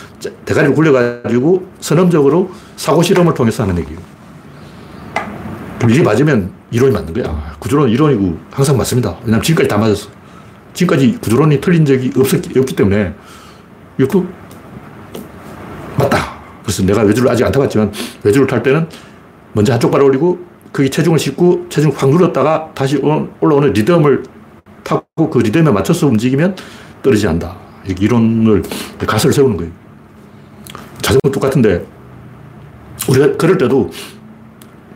대가리를 0.45 0.77
굴려가지고 0.77 1.67
선험적으로 1.81 2.53
사고 2.77 3.03
실험을 3.03 3.35
통해서 3.35 3.65
하는 3.65 3.77
얘기예요. 3.79 3.99
그럼 5.79 5.91
이게 5.91 6.05
맞으면 6.05 6.53
이론이 6.71 6.93
맞는 6.93 7.13
거야. 7.15 7.25
아, 7.27 7.57
구조론은 7.59 7.91
이론이고 7.91 8.39
항상 8.53 8.77
맞습니다. 8.77 9.17
왜냐면 9.25 9.43
지금까지 9.43 9.69
다 9.69 9.77
맞았어. 9.77 10.09
지금까지 10.73 11.19
구조론이 11.21 11.61
틀린 11.61 11.85
적이 11.85 12.13
없었기, 12.17 12.57
없기 12.61 12.77
때문에 12.77 13.13
이것도 13.99 14.25
맞다. 15.99 16.41
그래서 16.63 16.85
내가 16.85 17.03
외주를 17.03 17.29
아직 17.29 17.43
안 17.45 17.51
타봤지만 17.51 17.91
외주를 18.23 18.47
탈 18.47 18.63
때는 18.63 18.87
먼저 19.53 19.73
한쪽 19.73 19.91
발을 19.91 20.07
올리고 20.07 20.39
거기 20.73 20.91
체중을 20.91 21.19
싣고 21.19 21.67
체중을 21.69 21.95
확 21.97 22.11
눌렀다가 22.11 22.71
다시 22.75 22.97
올라오는 22.97 23.73
리듬을 23.73 24.23
타고 24.83 25.31
그 25.31 25.39
리듬에 25.39 25.71
맞춰서 25.71 26.07
움직이면 26.07 26.57
떨어지지 27.03 27.27
않는다. 27.29 27.57
이론을 27.87 28.63
가설을 29.07 29.33
세우는 29.35 29.57
거예요. 29.57 29.73
자전거 31.03 31.31
똑같은데 31.31 31.85
우리가 33.09 33.37
걸을 33.37 33.59
때도 33.59 33.91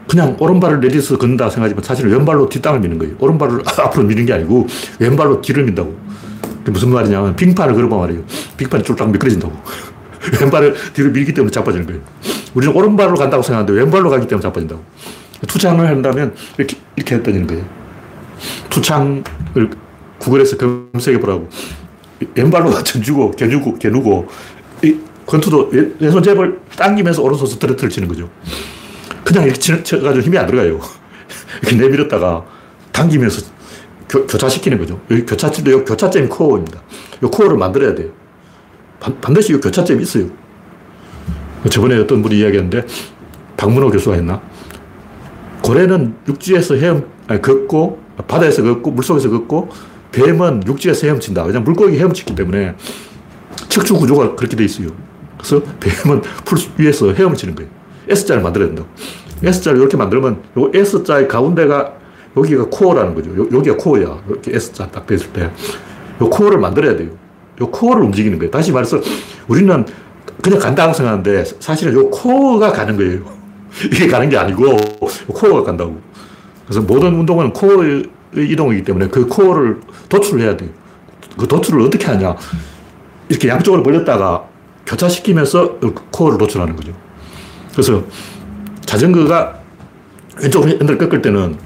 그냥 0.09 0.37
오른발을 0.39 0.81
내려서 0.81 1.19
걷는다 1.19 1.51
생각하지만 1.51 1.83
사실 1.83 2.07
왼발로 2.07 2.49
뒷땅을 2.49 2.81
미는 2.81 2.99
거예요. 2.99 3.15
오른발을 3.19 3.63
앞으로 3.79 4.05
미는 4.05 4.25
게 4.25 4.33
아니고 4.33 4.67
왼발로 4.99 5.41
뒤를 5.43 5.65
민다고. 5.65 5.95
무슨 6.67 6.91
말이냐면 6.91 7.37
빙판을 7.37 7.75
걸어봐 7.75 7.97
말이에요. 7.97 8.23
빙판이 8.57 8.85
쫄딱 8.85 9.11
미끄러진다고. 9.11 9.55
왼발을 10.41 10.75
뒤로 10.95 11.11
밀기 11.11 11.35
때문에 11.35 11.51
자빠지는 11.51 11.87
거예요. 11.87 12.01
우리는 12.57 12.75
오른발로 12.75 13.17
간다고 13.17 13.43
생각하는데 13.43 13.81
왼발로 13.81 14.09
가기 14.09 14.27
때문에 14.27 14.43
자빠진다고. 14.43 14.83
투창을 15.47 15.87
한다면 15.87 16.35
이렇게, 16.57 16.79
이렇게 16.97 17.17
했다는 17.17 17.47
거예요. 17.47 17.65
투창을 18.71 19.23
구글에서 20.19 20.57
검색해 20.57 21.21
보라고. 21.21 21.51
왼발로 22.35 22.73
전주고, 22.83 23.33
겨누고, 23.33 23.79
겨누고, 23.79 24.29
이 24.85 24.99
권투도 25.27 25.71
왼손 26.01 26.23
잽을 26.23 26.59
당기면서 26.77 27.21
오른손 27.23 27.47
스트레트를 27.47 27.91
치는 27.91 28.09
거죠. 28.09 28.31
그냥 29.23 29.45
이렇게 29.45 29.61
쳐가지고 29.61 30.21
힘이 30.21 30.39
안 30.39 30.47
들어가요. 30.47 30.81
이렇게 31.61 31.77
내밀었다가 31.77 32.43
당기면서 32.91 33.53
교, 34.09 34.27
차시키는 34.27 34.79
거죠. 34.79 34.99
여기 35.11 35.27
교차점도 35.27 35.85
교차점이 35.85 36.29
코어입니다. 36.29 36.81
이 37.23 37.27
코어를 37.27 37.59
만들어야 37.59 37.95
돼요. 37.95 38.09
반, 38.99 39.21
반드시 39.21 39.53
이 39.53 39.61
교차점이 39.61 40.03
있어요. 40.03 40.46
저번에 41.71 41.97
어떤 41.99 42.23
분이 42.23 42.39
이야기했는데, 42.39 42.87
박문호 43.57 43.91
교수가 43.91 44.17
했나? 44.17 44.41
고래는 45.63 46.15
육지에서 46.29 46.75
헤엄, 46.77 47.07
아니, 47.27 47.41
걷고, 47.43 48.01
바다에서 48.29 48.63
걷고, 48.63 48.91
물속에서 48.93 49.31
걷고, 49.31 49.71
뱀은 50.13 50.63
육지에서 50.67 51.07
헤엄친다. 51.07 51.43
왜냐면 51.43 51.65
물고기 51.65 51.99
헤엄치기 51.99 52.35
때문에 52.35 52.75
척추 53.69 53.95
구조가 53.95 54.35
그렇게 54.35 54.57
돼 54.57 54.65
있어요. 54.65 54.89
그래서 55.37 55.61
뱀은 55.81 56.23
풀 56.45 56.59
위에서 56.79 57.13
헤엄을 57.13 57.37
치는 57.37 57.55
거예요. 57.55 57.71
S자를 58.09 58.43
만들어야 58.43 58.69
된다고. 58.69 58.89
S자를 59.43 59.79
이렇게 59.79 59.97
만들면 59.97 60.43
요 60.59 60.71
S자의 60.73 61.29
가운데가 61.29 61.93
여기가 62.37 62.67
코어라는 62.71 63.15
거죠. 63.15 63.37
요, 63.37 63.47
여기가 63.53 63.77
코어야. 63.77 64.23
이렇게 64.29 64.57
S자 64.57 64.89
딱 64.91 65.07
됐을 65.07 65.29
때. 65.33 65.51
요 66.21 66.31
코어를 66.31 66.59
만들어야 66.59 66.97
돼요. 66.97 67.11
요 67.61 67.71
코어를 67.71 68.03
움직이는 68.03 68.39
거예요. 68.39 68.51
다시 68.51 68.73
말해서 68.73 69.01
우리는 69.49 69.85
그냥 70.47 70.61
간다고 70.61 70.93
생각하는데 70.93 71.45
사실은 71.59 71.93
요 71.95 72.09
코어가 72.09 72.71
가는 72.71 72.97
거예요. 72.97 73.21
이게 73.93 74.07
가는 74.07 74.29
게 74.29 74.37
아니고 74.37 74.77
코어가 75.27 75.65
간다고. 75.65 76.01
그래서 76.65 76.81
모든 76.83 77.15
운동은 77.15 77.53
코어의 77.53 78.05
이동이기 78.37 78.85
때문에 78.85 79.09
그 79.09 79.27
코어를 79.27 79.81
도출을 80.09 80.43
해야 80.43 80.57
돼요. 80.57 80.71
그 81.37 81.49
도출을 81.49 81.83
어떻게 81.83 82.07
하냐. 82.07 82.37
이렇게 83.29 83.49
양쪽으로 83.49 83.83
벌렸다가 83.83 84.45
교차시키면서 84.87 85.81
코어를 86.13 86.39
도출하는 86.39 86.77
거죠. 86.77 86.93
그래서 87.73 88.05
자전거가 88.85 89.59
왼쪽으로 90.41 90.71
핸들 90.71 90.97
꺾을 90.97 91.23
때는 91.23 91.57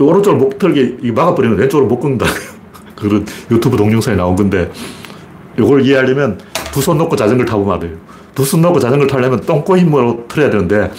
오른쪽으로 0.00 0.42
목 0.42 0.58
털게 0.58 1.12
막아버리면 1.12 1.56
왼쪽으로 1.56 1.86
못 1.86 2.00
꺾는다. 2.00 2.26
그런 2.98 3.24
유튜브 3.48 3.76
동영상에 3.76 4.16
나온 4.16 4.34
건데 4.34 4.72
이걸 5.56 5.86
이해하려면 5.86 6.40
두 6.72 6.80
손 6.80 6.98
놓고 6.98 7.14
자전거를 7.16 7.46
타보면 7.46 7.74
안 7.74 7.80
돼요. 7.80 7.92
두 8.34 8.44
손 8.44 8.60
놓고 8.62 8.78
자전거를 8.80 9.06
타려면 9.06 9.40
똥꼬 9.40 9.76
힘으로 9.76 10.24
틀어야 10.28 10.50
되는데 10.50 10.90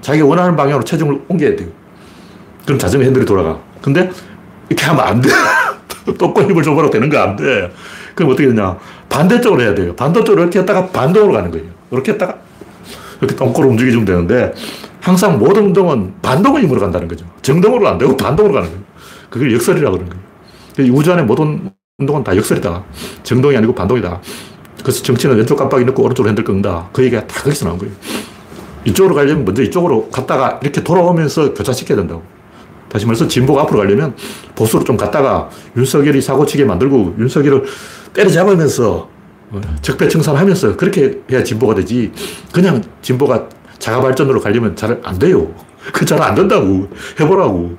자기가 0.00 0.26
원하는 0.26 0.56
방향으로 0.56 0.84
체중을 0.84 1.22
옮겨야 1.28 1.56
돼요. 1.56 1.68
그럼 2.64 2.78
자전거 2.78 3.04
핸들이 3.04 3.24
돌아가. 3.24 3.58
근데 3.82 4.10
이렇게 4.68 4.84
하면 4.86 5.04
안 5.04 5.20
돼. 5.20 5.28
똥꼬 6.18 6.42
힘을 6.42 6.62
줘보라고 6.62 6.90
되는 6.90 7.08
거 7.08 7.18
안 7.18 7.36
돼. 7.36 7.70
그럼 8.14 8.32
어떻게 8.32 8.48
되냐. 8.48 8.76
반대쪽으로 9.08 9.62
해야 9.62 9.74
돼요. 9.74 9.94
반대쪽으로 9.94 10.42
이렇게 10.42 10.58
했다가 10.60 10.88
반동으로 10.88 11.32
가는 11.32 11.50
거예요. 11.50 11.66
이렇게 11.90 12.12
했다가 12.12 12.34
이렇게 13.20 13.36
똥꼬로 13.36 13.68
움직여주면 13.68 14.04
되는데 14.06 14.54
항상 15.00 15.38
모든 15.38 15.64
운동은 15.66 16.14
반동의 16.22 16.62
힘으로 16.64 16.80
간다는 16.80 17.08
거죠. 17.08 17.26
정동으로 17.42 17.86
안 17.88 17.98
되고 17.98 18.16
반동으로 18.16 18.54
가는 18.54 18.68
거예요. 18.68 18.82
그걸 19.28 19.52
역설이라고 19.54 19.98
그러는 19.98 20.12
거예요. 20.76 20.92
우주 20.94 21.12
안에 21.12 21.22
모든 21.22 21.70
운동은 21.98 22.24
다 22.24 22.34
역설이다. 22.36 22.82
정동이 23.22 23.56
아니고 23.56 23.74
반동이다. 23.74 24.20
그래서 24.82 25.02
정치는 25.02 25.36
왼쪽 25.36 25.56
깜빡이 25.56 25.84
넣고 25.84 26.02
오른쪽으로 26.02 26.28
핸들 26.28 26.44
끈다. 26.44 26.88
그 26.92 27.02
얘기가 27.04 27.26
다 27.26 27.42
거기서 27.42 27.66
나온 27.66 27.78
거예요. 27.78 27.92
이쪽으로 28.84 29.14
가려면 29.14 29.44
먼저 29.44 29.62
이쪽으로 29.62 30.08
갔다가 30.10 30.58
이렇게 30.62 30.82
돌아오면서 30.82 31.52
교차시켜야 31.54 31.96
된다고. 31.98 32.22
다시 32.88 33.06
말해서 33.06 33.28
진보가 33.28 33.62
앞으로 33.62 33.78
가려면 33.80 34.14
보수로 34.54 34.82
좀 34.84 34.96
갔다가 34.96 35.48
윤석열이 35.76 36.20
사고치게 36.20 36.64
만들고 36.64 37.14
윤석열을 37.18 37.64
때려잡으면서 38.14 39.08
적폐청산하면서 39.82 40.76
그렇게 40.76 41.20
해야 41.30 41.44
진보가 41.44 41.74
되지. 41.74 42.10
그냥 42.52 42.82
진보가 43.02 43.48
자가 43.78 44.00
발전으로 44.00 44.40
가려면 44.40 44.74
잘 44.76 44.98
안 45.04 45.18
돼요. 45.18 45.48
그 45.92 46.04
잘 46.04 46.20
안 46.22 46.34
된다고. 46.34 46.88
해보라고. 47.20 47.76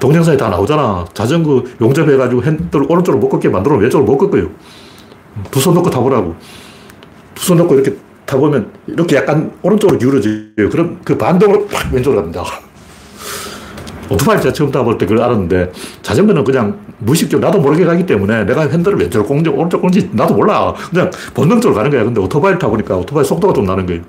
동영상에 0.00 0.36
다 0.36 0.48
나오잖아. 0.48 1.04
자전거 1.14 1.64
용접해가지고 1.80 2.42
핸들 2.42 2.82
오른쪽으로 2.88 3.18
못 3.18 3.28
걷게 3.28 3.48
만들어 3.48 3.76
왼쪽으로 3.76 4.04
못 4.04 4.18
걷고요. 4.18 4.50
두 5.50 5.60
손 5.60 5.74
놓고 5.74 5.90
타보라고. 5.90 6.34
두 7.34 7.42
손 7.44 7.58
놓고 7.58 7.74
이렇게 7.74 7.96
타보면 8.26 8.70
이렇게 8.86 9.16
약간 9.16 9.52
오른쪽으로 9.62 9.98
기울어져요. 9.98 10.70
그럼 10.70 11.00
그 11.04 11.16
반동으로 11.18 11.66
팍 11.66 11.92
왼쪽으로 11.92 12.20
갑니다. 12.22 12.44
오토바이 14.10 14.40
제가 14.40 14.52
처음 14.52 14.70
타볼 14.70 14.98
때 14.98 15.06
그걸 15.06 15.24
알았는데 15.24 15.72
자전거는 16.02 16.44
그냥 16.44 16.78
무의식적으로 16.98 17.46
나도 17.46 17.60
모르게 17.60 17.84
가기 17.84 18.04
때문에 18.06 18.44
내가 18.44 18.68
핸들을 18.68 18.98
왼쪽으로 18.98 19.26
꽁지 19.26 19.50
오른쪽 19.50 19.80
꽁지 19.82 20.10
나도 20.12 20.34
몰라. 20.34 20.74
그냥 20.90 21.10
본능적으로 21.34 21.74
가는 21.76 21.90
거야. 21.90 22.04
근데 22.04 22.20
오토바이를 22.20 22.58
타보니까 22.58 22.96
오토바이 22.96 23.24
속도가 23.24 23.52
좀 23.54 23.64
나는 23.64 23.86
거예요. 23.86 24.02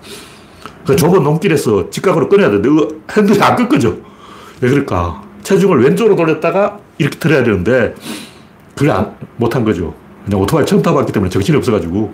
그 0.86 0.96
좁은 0.96 1.24
농길에서 1.24 1.90
직각으로 1.90 2.30
끊어야 2.30 2.50
되는데 2.52 2.70
핸들이 3.18 3.42
안 3.42 3.56
끊겨져. 3.56 3.96
왜 4.62 4.70
그럴까? 4.70 5.24
체중을 5.44 5.84
왼쪽으로 5.84 6.16
돌렸다가 6.16 6.78
이렇게 6.98 7.18
들어야 7.18 7.44
되는데 7.44 7.96
그걸 8.76 8.92
안, 8.96 9.16
못한 9.38 9.64
거죠. 9.66 9.94
그냥 10.26 10.42
오토바이 10.42 10.66
처음 10.66 10.82
타봤기 10.82 11.12
때문에 11.12 11.30
정신이 11.30 11.58
없어가지고 11.58 12.14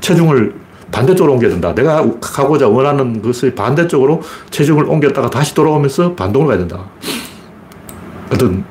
체중을 0.00 0.54
반대쪽으로 0.90 1.32
옮겨야 1.34 1.50
된다. 1.50 1.74
내가 1.74 2.06
가고자 2.20 2.68
원하는 2.68 3.22
것의 3.22 3.54
반대쪽으로 3.54 4.22
체중을 4.50 4.84
옮겼다가 4.84 5.30
다시 5.30 5.54
돌아오면서 5.54 6.14
반동을 6.14 6.48
가야 6.48 6.58
된다. 6.58 6.84
어떤 8.30 8.64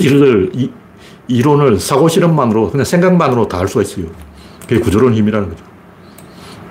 이를 0.00 0.50
이, 0.54 0.70
이론을 1.28 1.78
사고 1.78 2.08
실험만으로 2.08 2.70
그냥 2.70 2.84
생각만으로 2.84 3.48
다 3.48 3.58
할 3.58 3.68
수가 3.68 3.82
있어요. 3.82 4.06
그게 4.68 4.80
구조론 4.80 5.14
힘이라는 5.14 5.48
거죠. 5.48 5.64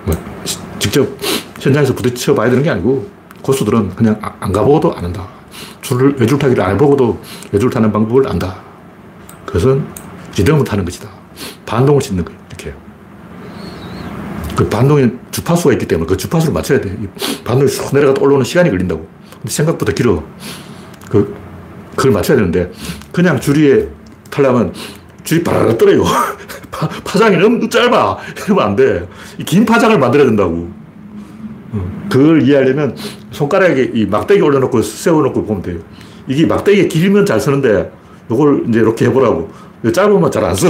뭐 0.04 0.14
직접 0.78 1.08
현장에서 1.60 1.94
부딪혀 1.94 2.34
봐야 2.34 2.50
되는 2.50 2.62
게 2.62 2.70
아니고 2.70 3.06
고수들은 3.42 3.90
그냥 3.96 4.18
아, 4.22 4.34
안 4.40 4.52
가보고도 4.52 4.94
안다 4.94 5.26
줄을 5.80 6.16
외줄 6.18 6.38
타기를 6.38 6.62
안 6.62 6.74
해보고도 6.74 7.20
외줄 7.52 7.70
타는 7.70 7.92
방법을 7.92 8.28
안다. 8.28 8.56
그것은 9.46 9.84
리듬을 10.36 10.64
타는 10.64 10.84
것이다. 10.84 11.08
반동을 11.66 12.00
싣는 12.00 12.24
거예요. 12.24 12.40
이렇게. 12.48 12.74
그 14.56 14.68
반동에 14.68 15.10
주파수가 15.30 15.72
있기 15.74 15.86
때문에 15.86 16.08
그 16.08 16.16
주파수를 16.16 16.52
맞춰야 16.52 16.80
돼. 16.80 16.96
반동이 17.44 17.68
쑥 17.68 17.94
내려가다 17.94 18.22
올라오는 18.22 18.44
시간이 18.44 18.70
걸린다고. 18.70 19.06
근데 19.32 19.50
생각보다 19.50 19.92
길어. 19.92 20.22
그, 21.08 21.34
그걸 21.96 22.12
맞춰야 22.12 22.36
되는데 22.36 22.70
그냥 23.12 23.40
줄이 23.40 23.88
타려면 24.30 24.72
줄이 25.24 25.42
바라락 25.42 25.78
떨어요. 25.78 26.04
파장이 27.04 27.36
너무 27.36 27.68
짧아. 27.68 28.18
이러면 28.44 28.64
안 28.64 28.76
돼. 28.76 29.08
긴 29.46 29.64
파장을 29.64 29.96
만들어야 29.98 30.26
된다고. 30.26 30.70
어, 31.72 32.06
그걸 32.10 32.42
이해하려면 32.42 32.96
손가락에 33.30 33.92
이 33.94 34.06
막대기 34.06 34.40
올려놓고 34.40 34.82
세워놓고 34.82 35.44
보면 35.44 35.62
돼요. 35.62 35.78
이게 36.26 36.46
막대기 36.46 36.88
길면 36.88 37.26
잘 37.26 37.40
쓰는데 37.40 37.92
이걸 38.30 38.64
이제 38.68 38.80
이렇게 38.80 39.06
해보라고. 39.06 39.50
짧으면 39.90 40.30
잘 40.30 40.44
안 40.44 40.54
써. 40.54 40.68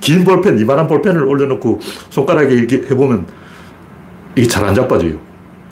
긴 0.00 0.24
볼펜, 0.24 0.58
이만한 0.58 0.86
볼펜을 0.86 1.22
올려놓고 1.24 1.80
손가락에 2.10 2.52
이렇게 2.54 2.76
해보면 2.90 3.26
이게 4.36 4.46
잘 4.46 4.64
안 4.64 4.74
자빠져요. 4.74 5.14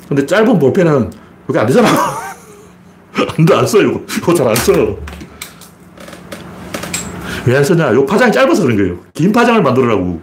근데 0.08 0.24
짧은 0.24 0.58
볼펜은 0.58 1.10
그게 1.46 1.58
안 1.58 1.66
되잖아. 1.66 1.88
안 3.38 3.44
돼, 3.44 3.54
안 3.54 3.66
써요. 3.66 4.00
이거 4.18 4.32
잘안 4.34 4.54
써. 4.56 4.72
왜안 7.46 7.62
쓰냐? 7.62 7.94
요 7.94 8.04
파장이 8.04 8.32
짧아서 8.32 8.62
그런 8.62 8.76
거예요. 8.76 8.98
긴 9.14 9.30
파장을 9.32 9.62
만들으라고. 9.62 10.20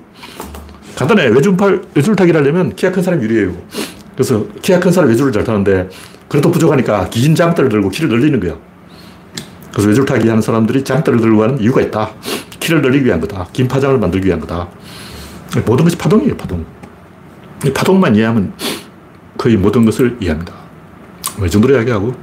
간단해. 0.95 1.27
외줄팔, 1.29 1.81
외줄 1.95 2.15
타기를 2.15 2.41
하려면 2.41 2.75
키가 2.75 2.91
큰 2.91 3.01
사람이 3.01 3.23
유리해요. 3.23 3.53
그래서 4.13 4.45
키가 4.61 4.79
큰 4.79 4.91
사람이 4.91 5.11
외줄을 5.13 5.31
잘 5.31 5.43
타는데 5.43 5.89
그래도 6.27 6.51
부족하니까 6.51 7.07
긴 7.09 7.33
장대를 7.33 7.69
들고 7.69 7.89
키를 7.89 8.09
늘리는 8.09 8.39
거야. 8.39 8.55
그래서 9.73 9.89
외줄 9.89 10.05
타기 10.05 10.29
하는 10.29 10.41
사람들이 10.41 10.83
장대를 10.83 11.19
들고 11.19 11.39
가는 11.39 11.59
이유가 11.59 11.81
있다. 11.81 12.11
키를 12.59 12.81
늘리기 12.81 13.05
위한 13.05 13.19
거다. 13.19 13.47
긴 13.51 13.67
파장을 13.67 13.97
만들기 13.97 14.27
위한 14.27 14.39
거다. 14.39 14.67
모든 15.65 15.83
것이 15.83 15.97
파동이에요, 15.97 16.37
파동. 16.37 16.63
파동만 17.73 18.15
이해하면 18.15 18.53
거의 19.37 19.57
모든 19.57 19.83
것을 19.83 20.17
이해합니다. 20.19 20.53
이 21.43 21.49
정도로 21.49 21.73
이야기하고. 21.73 22.13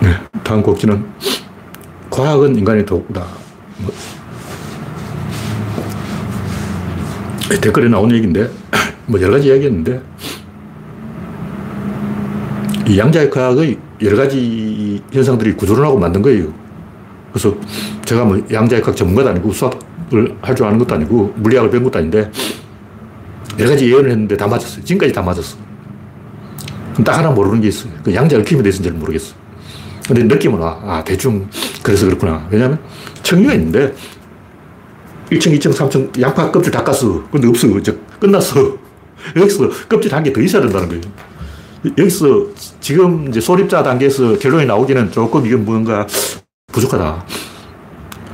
네, 0.00 0.16
다음 0.42 0.62
곡지는 0.62 1.06
과학은 2.10 2.56
인간의 2.56 2.86
도구다. 2.86 3.26
뭐, 3.78 3.92
댓글에 7.60 7.88
나온 7.88 8.10
얘기인데, 8.10 8.50
뭐 9.06 9.20
여러 9.20 9.34
가지 9.34 9.48
이야기했는데, 9.48 10.00
이 12.88 12.98
양자의 12.98 13.30
과학의 13.30 13.78
여러 14.02 14.16
가지 14.16 15.02
현상들이 15.12 15.54
구조론하고 15.54 15.98
만든 15.98 16.22
거예요. 16.22 16.52
그래서 17.32 17.54
제가 18.04 18.24
뭐 18.24 18.40
양자의 18.52 18.80
과학 18.82 18.96
전문가도 18.96 19.30
아니고 19.30 19.52
수학을 19.52 20.36
할 20.40 20.54
줄 20.54 20.66
아는 20.66 20.78
것도 20.78 20.94
아니고 20.94 21.34
물리학을 21.36 21.70
배운 21.70 21.84
것도 21.84 21.98
아닌데 21.98 22.30
여러 23.58 23.70
가지 23.70 23.90
예언을 23.90 24.10
했는데 24.10 24.36
다 24.36 24.46
맞았어요. 24.46 24.84
지금까지 24.84 25.12
다 25.12 25.22
맞았어. 25.22 25.56
딱 27.04 27.18
하나 27.18 27.30
모르는 27.30 27.60
게 27.60 27.68
있어요. 27.68 27.92
그 28.04 28.14
양자 28.14 28.36
얽힘에 28.38 28.62
대해서는 28.62 28.90
잘 28.90 28.98
모르겠어. 28.98 29.34
근데 30.06 30.22
느낌은 30.22 30.58
와. 30.58 30.78
아, 30.82 31.02
대충 31.04 31.48
그래서 31.82 32.06
그렇구나. 32.06 32.46
왜냐면 32.50 32.78
청류가 33.22 33.54
있는데 33.54 33.92
1층, 35.30 35.58
2층, 35.58 35.72
3층 35.74 36.20
양파 36.20 36.50
껍질 36.52 36.70
다 36.70 36.84
깠어. 36.84 37.28
근데 37.32 37.48
없어. 37.48 37.66
이제 37.66 37.98
끝났어. 38.20 38.76
여기서 39.34 39.68
껍질 39.88 40.14
한 40.14 40.22
개 40.22 40.32
더 40.32 40.40
있어야 40.40 40.62
된다는 40.62 40.88
거예요. 40.88 41.02
여기서 41.98 42.46
지금 42.80 43.28
이제 43.28 43.40
소립자 43.40 43.82
단계에서 43.82 44.38
결론이 44.38 44.66
나오기는 44.66 45.10
조금 45.12 45.46
이건 45.46 45.64
뭔가 45.64 46.06
부족하다. 46.72 47.24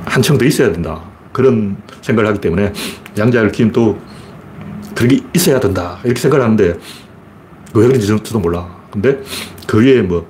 한층 0.05 0.37
더 0.37 0.45
있어야 0.45 0.71
된다. 0.71 1.01
그런 1.31 1.77
생각을 2.01 2.29
하기 2.29 2.41
때문에 2.41 2.71
양자 3.17 3.41
얽힘도 3.41 3.99
그런 4.95 5.09
게 5.09 5.19
있어야 5.33 5.59
된다. 5.59 5.99
이렇게 6.03 6.19
생각을 6.19 6.43
하는데 6.43 6.77
왜 7.73 7.87
그런지 7.87 8.07
저도 8.07 8.39
몰라. 8.39 8.67
근데 8.91 9.21
그 9.67 9.83
위에 9.83 10.01
뭐 10.01 10.27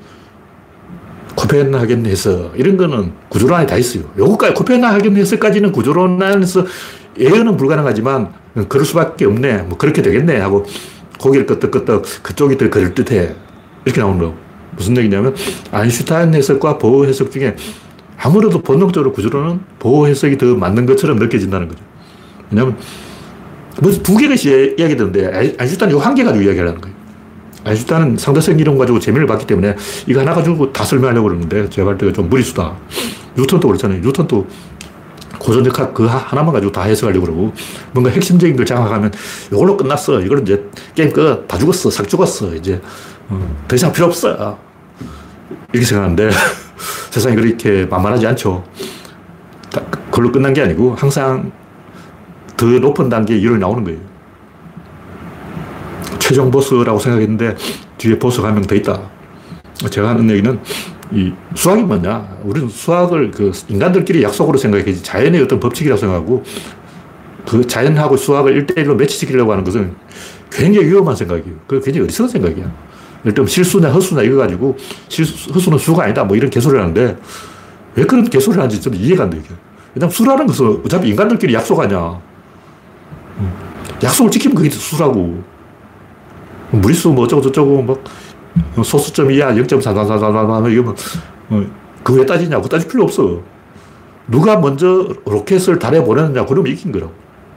코펜하겐 1.36 2.06
해석 2.06 2.54
이런 2.56 2.78
거는 2.78 3.14
구조론 3.30 3.58
안에 3.58 3.66
다 3.66 3.76
있어요. 3.76 4.04
요거까지 4.18 4.54
코펜하겐 4.54 5.18
해석까지는 5.18 5.72
구조론 5.72 6.22
안에서 6.22 6.66
예언은 7.18 7.58
불가능하지만 7.58 8.32
그럴 8.70 8.86
수밖에 8.86 9.26
없네. 9.26 9.64
뭐 9.64 9.78
그렇게 9.78 10.02
되겠네 10.02 10.40
하고 10.40 10.66
고개를 11.24 11.46
끄덕끄덕 11.46 12.04
그쪽이 12.22 12.58
더 12.58 12.70
그럴 12.70 12.94
듯해. 12.94 13.34
이렇게 13.86 14.02
나오는 14.02 14.20
거. 14.20 14.36
무슨 14.76 14.98
얘기냐면 14.98 15.36
아인슈타인 15.72 16.34
해석과 16.34 16.78
보호 16.78 17.06
해석 17.06 17.32
중에 17.32 17.56
아무래도 18.18 18.62
본능적으로 18.62 19.14
구조론은 19.14 19.62
보호 19.80 20.08
해석이 20.08 20.38
더 20.38 20.56
맞는 20.56 20.86
것처럼 20.86 21.18
느껴진다는 21.18 21.70
거죠. 21.70 21.82
왜냐하면 22.52 22.78
뭐두 23.82 24.18
개가 24.18 24.34
이야기되는데 24.36 25.56
아인슈타인은 25.60 25.98
한개 26.00 26.24
가지고 26.24 26.44
이야기하는 26.44 26.82
거예요. 26.82 26.96
아인슈타인은 27.66 28.18
상대성 28.18 28.60
이론 28.60 28.78
가지고 28.78 29.00
재미를 29.00 29.26
봤기 29.26 29.48
때문에 29.48 29.76
이거 30.08 30.20
하나 30.20 30.34
가지고 30.34 30.74
다 30.74 30.84
설명하려고 30.84 31.30
그러는데 31.30 31.70
제가 31.70 31.86
볼 31.86 31.98
때가 31.98 32.12
좀 32.12 32.30
무리수다. 32.30 32.76
뉴턴도 33.38 33.68
그렇잖아요. 33.68 34.02
뉴턴도 34.02 34.46
고전적학 35.44 35.94
그 35.94 36.06
하나만 36.06 36.54
가지고 36.54 36.72
다 36.72 36.84
해석하려고 36.84 37.26
그러고 37.26 37.54
뭔가 37.92 38.10
핵심적인 38.10 38.56
걸 38.56 38.66
장악하면 38.66 39.12
이걸로 39.52 39.76
끝났어. 39.76 40.22
이거는 40.22 40.44
이제 40.44 40.64
게임 40.96 41.12
끝. 41.12 41.46
다 41.48 41.58
죽었어. 41.58 41.90
싹 41.92 42.08
죽었어. 42.08 42.56
이제 42.56 42.82
어, 43.30 43.56
더 43.68 43.76
이상 43.76 43.92
필요 43.92 44.08
없어. 44.08 44.58
이렇게 45.74 45.86
생각하는데 45.86 46.30
세상이 47.12 47.36
그렇게 47.36 47.86
만만하지 47.86 48.26
않죠. 48.28 48.64
그걸로 50.10 50.32
끝난 50.32 50.54
게 50.54 50.62
아니고 50.62 50.96
항상 50.96 51.52
더 52.56 52.66
높은 52.68 53.10
단계의 53.10 53.42
이론이 53.42 53.60
나오는 53.60 53.84
거예요. 53.84 54.00
최종 56.20 56.50
보스라고 56.52 57.00
생각했는데 57.00 57.56
뒤에 57.98 58.18
보스가 58.18 58.48
한 58.48 58.56
명 58.56 58.64
더 58.66 58.76
있다. 58.76 59.02
제가 59.90 60.10
하는 60.10 60.30
얘기는 60.30 60.60
이 61.14 61.32
수학이 61.56 61.84
뭐냐? 61.84 62.38
우리는 62.44 62.68
수학을 62.68 63.30
그 63.30 63.52
인간들끼리 63.68 64.24
약속으로 64.24 64.58
생각하지 64.58 65.04
자연의 65.04 65.44
어떤 65.44 65.60
법칙이라고 65.60 66.00
생각하고 66.00 66.44
그 67.48 67.68
자연하고 67.68 68.18
수학을 68.18 68.66
1대1로 68.66 68.96
매치시키려고 68.96 69.52
하는 69.52 69.64
것은 69.64 69.94
굉장히 70.52 70.88
위험한 70.88 71.16
생각이에요. 71.16 71.56
그 71.68 71.80
굉장히 71.82 72.06
어리석은 72.06 72.30
생각이야. 72.30 72.72
들면 73.24 73.48
실수냐 73.48 73.90
허수냐 73.90 74.24
이거 74.24 74.38
가지고 74.38 74.76
실수, 75.08 75.52
허수는 75.54 75.78
수가 75.78 76.04
아니다 76.04 76.26
뭐 76.26 76.36
이런 76.36 76.50
개소리를 76.50 76.82
하는데 76.82 77.18
왜 77.96 78.04
그런 78.06 78.26
개소리를 78.26 78.62
하는지 78.62 78.82
좀 78.82 78.96
이해가 78.96 79.24
안 79.24 79.30
돼. 79.30 79.42
왜냐면 79.94 80.12
수라는 80.12 80.48
것은 80.48 80.82
어차피 80.84 81.10
인간들끼리 81.10 81.54
약속하냐. 81.54 82.20
약속을 84.04 84.32
지키면 84.32 84.56
그게 84.56 84.70
수라고. 84.70 85.44
무리수 86.72 87.10
뭐 87.12 87.26
어쩌고저쩌고 87.26 87.84
막 87.84 88.04
소수점 88.84 89.32
이야 89.32 89.54
0.44444 89.54 90.72
이거 90.72 90.84
뭐 90.84 90.96
그왜 92.04 92.26
따지냐. 92.26 92.62
그 92.62 92.70
따질 92.70 92.90
필요 92.90 93.04
없어. 93.04 93.42
누가 94.28 94.60
먼저 94.60 95.10
로켓을 95.26 95.80
달에 95.80 96.04
보내느냐. 96.04 96.46
그러면 96.46 96.72
이긴 96.72 96.92
거라고. 96.92 97.14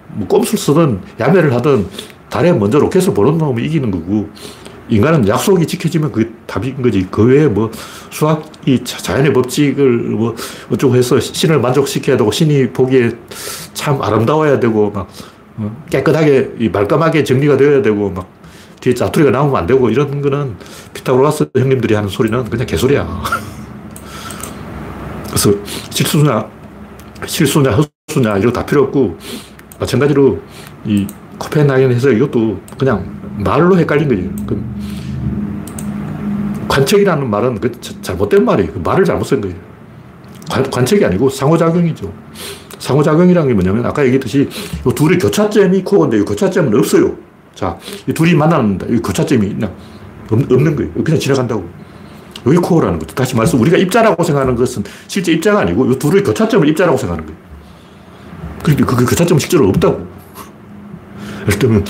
뭐 0.09 0.27
꼼수를 0.29 0.59
쓰든 0.59 1.01
야매를 1.19 1.53
하든 1.55 1.87
달에 2.31 2.53
먼저 2.53 2.79
로켓을 2.79 3.13
보내는 3.13 3.39
놈이 3.39 3.65
이기는 3.65 3.91
거고 3.91 4.29
인간은 4.89 5.27
약속이 5.27 5.67
지켜지면 5.67 6.13
그게 6.13 6.31
답인 6.47 6.81
거지. 6.81 7.07
그 7.11 7.25
외에 7.25 7.49
뭐 7.49 7.71
수학이 8.11 8.85
자연의 8.85 9.33
법칙을 9.33 9.89
뭐 10.11 10.35
어쩌고 10.73 10.95
해서 10.95 11.19
신을 11.19 11.61
만족시켜야 11.61 12.17
되고 12.17 12.31
신이 12.31 12.71
보기에 12.71 13.11
참 13.75 14.01
아름다워야 14.01 14.61
되고 14.61 14.91
막 14.91 15.09
어, 15.59 15.85
깨끗하게 15.91 16.69
말끔하게 16.73 17.25
정리가 17.25 17.57
되어야 17.57 17.83
되고 17.83 18.11
막 18.11 18.29
뒤에 18.87 18.95
짜투리가 18.95 19.32
나오면 19.32 19.57
안 19.57 19.66
되고 19.66 19.91
이런 19.91 20.22
거는 20.22 20.55
피타고라스 20.95 21.51
형님들이 21.57 21.95
하는 21.95 22.09
소리는 22.09 22.45
그냥 22.45 22.66
개소리야. 22.66 23.07
그래서 25.26 25.53
실수냐, 25.91 26.49
실수냐, 27.26 27.72
헛수냐 27.72 28.39
이런 28.39 28.53
거다 28.53 28.64
필요 28.64 28.84
없고 28.84 29.18
마찬가지로 29.80 30.39
이 30.84 31.07
코펜하겐 31.39 31.93
해서 31.93 32.11
이것도 32.11 32.61
그냥 32.78 33.05
말로 33.39 33.76
헷갈린 33.76 34.09
거예요. 34.09 34.30
그 34.47 34.64
관측이라는 36.68 37.28
말은 37.28 37.61
그 37.61 37.72
잘못된 37.80 38.45
말이에요. 38.45 38.72
그 38.72 38.78
말을 38.78 39.05
잘못 39.05 39.24
쓴 39.24 39.41
거예요. 39.41 39.57
관, 40.49 40.70
관측이 40.70 41.05
아니고 41.05 41.28
상호작용이죠. 41.28 42.12
상호작용이라는 42.78 43.49
게 43.49 43.55
뭐냐면 43.55 43.84
아까 43.84 44.05
얘기했듯이 44.05 44.49
이 44.87 44.95
둘의 44.95 45.18
교차점이 45.18 45.82
코어인데 45.82 46.18
이 46.18 46.22
교차점은 46.22 46.78
없어요. 46.78 47.26
자, 47.57 47.77
이 48.07 48.13
둘이 48.13 48.35
만나는다. 48.35 48.87
이 48.87 48.99
교차점이 48.99 49.47
있나? 49.49 49.69
없는 50.31 50.77
거예요. 50.77 50.93
그냥 51.03 51.19
지나간다고. 51.19 51.67
여기 52.45 52.59
코어라는 52.59 52.99
거죠. 52.99 53.15
다시 53.15 53.35
말해서 53.35 53.57
우리가 53.57 53.79
입자라고 53.79 54.23
생각하는 54.23 54.55
것은 54.55 54.85
실제 55.09 55.33
입자가 55.33 55.61
아니고 55.61 55.91
이 55.91 55.99
둘의 55.99 56.23
교차점을 56.23 56.69
입자라고 56.69 56.99
생각하는 56.99 57.27
거예요. 57.27 57.41
그러니까 58.63 58.97
그 58.97 59.07
교차점은 59.07 59.41
실제로 59.41 59.69
없다고. 59.71 60.07
예를 61.49 61.59
들면 61.59 61.85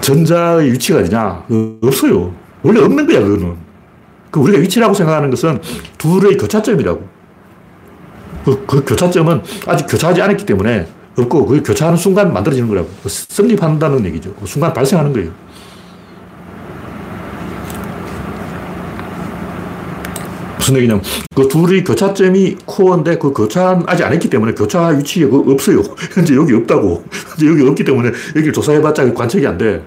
전자의 0.00 0.72
위치가 0.72 0.98
어디냐? 0.98 1.44
없어요. 1.82 2.34
원래 2.62 2.80
없는 2.80 3.06
거야, 3.06 3.20
그거는. 3.20 3.56
그 4.32 4.40
우리가 4.40 4.58
위치라고 4.58 4.92
생각하는 4.94 5.30
것은 5.30 5.60
둘의 5.96 6.36
교차점이라고. 6.38 7.08
그, 8.44 8.66
그 8.66 8.84
교차점은 8.84 9.42
아직 9.66 9.86
교차하지 9.86 10.20
않았기 10.20 10.44
때문에 10.44 10.88
없고 11.16 11.46
그 11.46 11.62
교차하는 11.62 11.96
순간 11.96 12.32
만들어지는 12.32 12.68
거라고. 12.68 12.88
성립한다는 13.06 14.04
얘기죠. 14.06 14.34
그 14.34 14.46
순간 14.46 14.72
발생하는 14.72 15.12
거예요. 15.12 15.30
무슨 20.64 20.76
얘기냐면 20.76 21.02
그 21.34 21.46
둘의 21.46 21.84
교차점이 21.84 22.56
코어인데 22.64 23.18
그 23.18 23.32
교차는 23.34 23.84
아직 23.86 24.04
안 24.04 24.14
했기 24.14 24.30
때문에 24.30 24.52
교차 24.54 24.88
위치에 24.88 25.26
그 25.26 25.44
없어요. 25.52 25.82
현재 26.14 26.34
여기 26.34 26.54
없다고. 26.54 27.04
현재 27.36 27.46
여기 27.46 27.68
없기 27.68 27.84
때문에 27.84 28.10
여기를 28.34 28.52
조사해봤자 28.52 29.12
관측이 29.12 29.46
안 29.46 29.58
돼. 29.58 29.84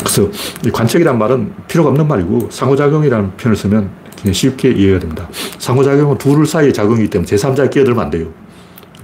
그래서 0.00 0.28
이 0.64 0.70
관측이란 0.70 1.18
말은 1.18 1.52
필요가 1.68 1.90
없는 1.90 2.06
말이고 2.06 2.48
상호작용이라는 2.50 3.36
표현을 3.36 3.56
쓰면 3.56 4.03
쉽게 4.32 4.70
이해가 4.70 5.00
됩니다. 5.00 5.28
상호작용은 5.58 6.18
둘 6.18 6.46
사이의 6.46 6.72
작용이기 6.72 7.10
때문에 7.10 7.28
제3자에 7.30 7.70
끼어들면 7.70 8.04
안 8.04 8.10
돼요. 8.10 8.28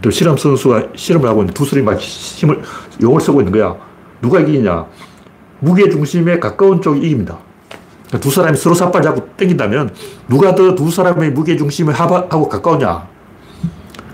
또 0.03 0.11
실험 0.11 0.37
선수가 0.37 0.89
실험을 0.97 1.29
하고 1.29 1.43
있는데 1.43 1.55
두 1.57 1.65
사람이 1.65 1.85
막 1.85 2.01
힘을, 2.01 2.63
용을 3.03 3.21
쓰고 3.21 3.41
있는 3.41 3.53
거야. 3.53 3.77
누가 4.23 4.41
이기냐? 4.41 4.87
무게 5.61 5.91
중심에 5.91 6.39
가까운 6.39 6.81
쪽이 6.81 7.01
이깁니다. 7.07 7.39
그러니까 8.09 8.19
두 8.21 8.31
사람이 8.31 8.57
서로 8.57 8.75
삿발 8.75 9.03
잡고 9.03 9.37
땡긴다면 9.37 9.95
누가 10.29 10.55
더 10.55 10.75
두 10.75 10.91
사람의 10.91 11.31
무게 11.33 11.57
중심을 11.57 11.93
하고 11.95 12.49
가까우냐? 12.49 13.07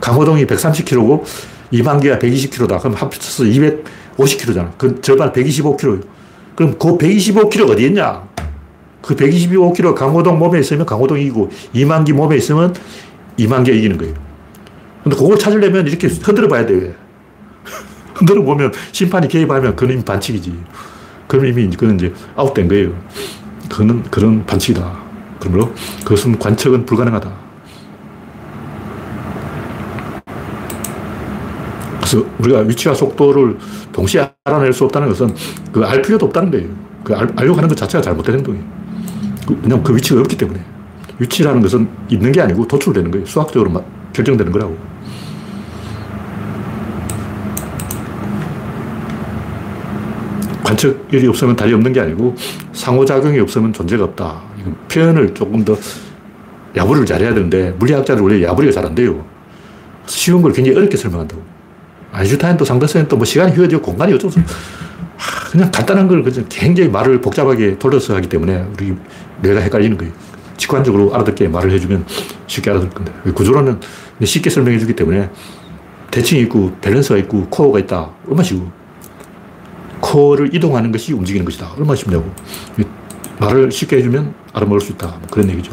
강호동이 0.01 0.47
130kg고 0.47 1.23
이만기가 1.71 2.19
120kg다. 2.19 2.81
그럼 2.81 2.95
합쳐서 2.95 3.45
250kg잖아. 3.45 4.71
그 4.77 5.01
절반 5.01 5.33
125kg. 5.33 6.03
그럼 6.55 6.79
그 6.79 6.99
125kg 6.99 7.71
어디 7.71 7.87
있냐? 7.87 8.23
그 9.07 9.15
125kg 9.15 9.95
강호동 9.95 10.39
몸에 10.39 10.59
있으면 10.59 10.85
강호동이 10.85 11.23
이기고 11.23 11.51
이만기 11.73 12.13
몸에 12.13 12.37
있으면 12.37 12.75
이만기가 13.37 13.77
이기는 13.77 13.97
거예요. 13.99 14.15
근데 15.05 15.17
그걸 15.17 15.39
찾으려면 15.39 15.87
이렇게 15.87 16.09
흔들어 16.09 16.49
봐야 16.49 16.67
돼. 16.67 16.97
흔들어 18.15 18.43
보면 18.43 18.73
심판이 18.91 19.29
개입하면 19.29 19.77
그는 19.77 20.03
반칙이지. 20.03 20.53
그럼 21.29 21.47
이미 21.47 21.69
그는 21.71 21.95
이제 21.95 22.13
아웃된 22.35 22.67
거예요. 22.67 22.93
그는 23.73 24.03
그런 24.05 24.45
반칙이다. 24.45 24.99
그러므로 25.39 25.73
그것은 26.03 26.39
관측은 26.41 26.85
불가능하다. 26.87 27.47
그래서 31.99 32.25
우리가 32.39 32.61
위치와 32.61 32.95
속도를 32.95 33.59
동시에 33.93 34.31
알아낼 34.45 34.73
수 34.73 34.85
없다는 34.85 35.09
것은 35.09 35.35
그 35.73 35.85
알 35.85 36.03
필요도 36.03 36.27
없다는 36.27 36.51
거예요. 36.51 36.69
그 37.05 37.15
알, 37.15 37.33
알려고 37.37 37.59
하는 37.59 37.69
것 37.69 37.77
자체가 37.77 38.03
잘못된 38.03 38.37
행동이에요. 38.37 38.76
그, 39.47 39.59
왜냐면 39.63 39.83
그 39.83 39.95
위치가 39.95 40.21
없기 40.21 40.37
때문에. 40.37 40.61
위치라는 41.19 41.61
것은 41.63 41.89
있는 42.09 42.33
게 42.33 42.41
아니고 42.43 42.67
도출되는 42.69 43.11
거예요. 43.11 43.27
수학적으로 43.27 43.85
결정되는 44.13 44.53
거라고. 44.53 44.77
관측일이 50.65 51.29
없으면 51.29 51.55
달이 51.55 51.73
없는 51.75 51.93
게 51.93 52.01
아니고 52.01 52.35
상호작용이 52.73 53.39
없으면 53.39 53.73
존재가 53.73 54.05
없다. 54.05 54.43
표현을 54.91 55.33
조금 55.33 55.65
더 55.65 55.77
야부리를 56.77 57.07
잘해야 57.07 57.33
되는데 57.33 57.71
물리학자들 57.79 58.23
원래 58.23 58.43
야부리가 58.43 58.73
잘 58.73 58.85
안 58.85 58.95
돼요. 58.95 59.25
쉬운 60.07 60.43
걸 60.43 60.53
굉장히 60.53 60.77
어렵게 60.77 60.97
설명한다고. 60.97 61.43
아인슈타인도 62.13 62.65
상대성도 62.65 63.17
뭐 63.17 63.25
시간이 63.25 63.53
휘어지고 63.53 63.83
공간이 63.83 64.13
어쩌고 64.15 64.35
그냥 65.51 65.71
간단한 65.71 66.09
걸 66.09 66.25
굉장히 66.49 66.91
말을 66.91 67.21
복잡하게 67.21 67.79
돌려서 67.79 68.15
하기 68.17 68.29
때문에 68.29 68.67
우리 68.77 68.95
뇌가 69.43 69.61
헷갈리는 69.61 69.97
거예요. 69.97 70.13
직관적으로 70.57 71.15
알아듣게 71.15 71.49
말을 71.49 71.71
해주면 71.73 72.07
쉽게 72.47 72.71
알아들 72.71 72.91
건데 72.91 73.13
구조론은 73.35 73.81
쉽게 74.25 74.51
설명해 74.51 74.79
주기 74.79 74.95
때문에 74.95 75.31
대칭이 76.11 76.43
있고 76.43 76.75
밸런스가 76.81 77.19
있고 77.19 77.47
코어가 77.49 77.79
있다. 77.81 78.11
얼마나 78.27 78.43
쉬워. 78.43 78.73
코어를 80.01 80.55
이동하는 80.55 80.93
것이 80.93 81.13
움직이는 81.13 81.45
것이다. 81.45 81.73
얼마나 81.77 81.95
쉽냐고. 81.95 82.33
말을 83.39 83.71
쉽게 83.71 83.99
해주면 83.99 84.35
알아먹을 84.55 84.81
수 84.81 84.93
있다. 84.93 85.09
뭐 85.09 85.21
그런 85.31 85.51
얘기죠. 85.51 85.73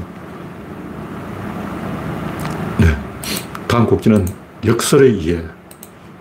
네. 2.79 2.87
다음 3.67 3.85
곡지는 3.85 4.27
역설의 4.65 5.17
이해. 5.17 5.41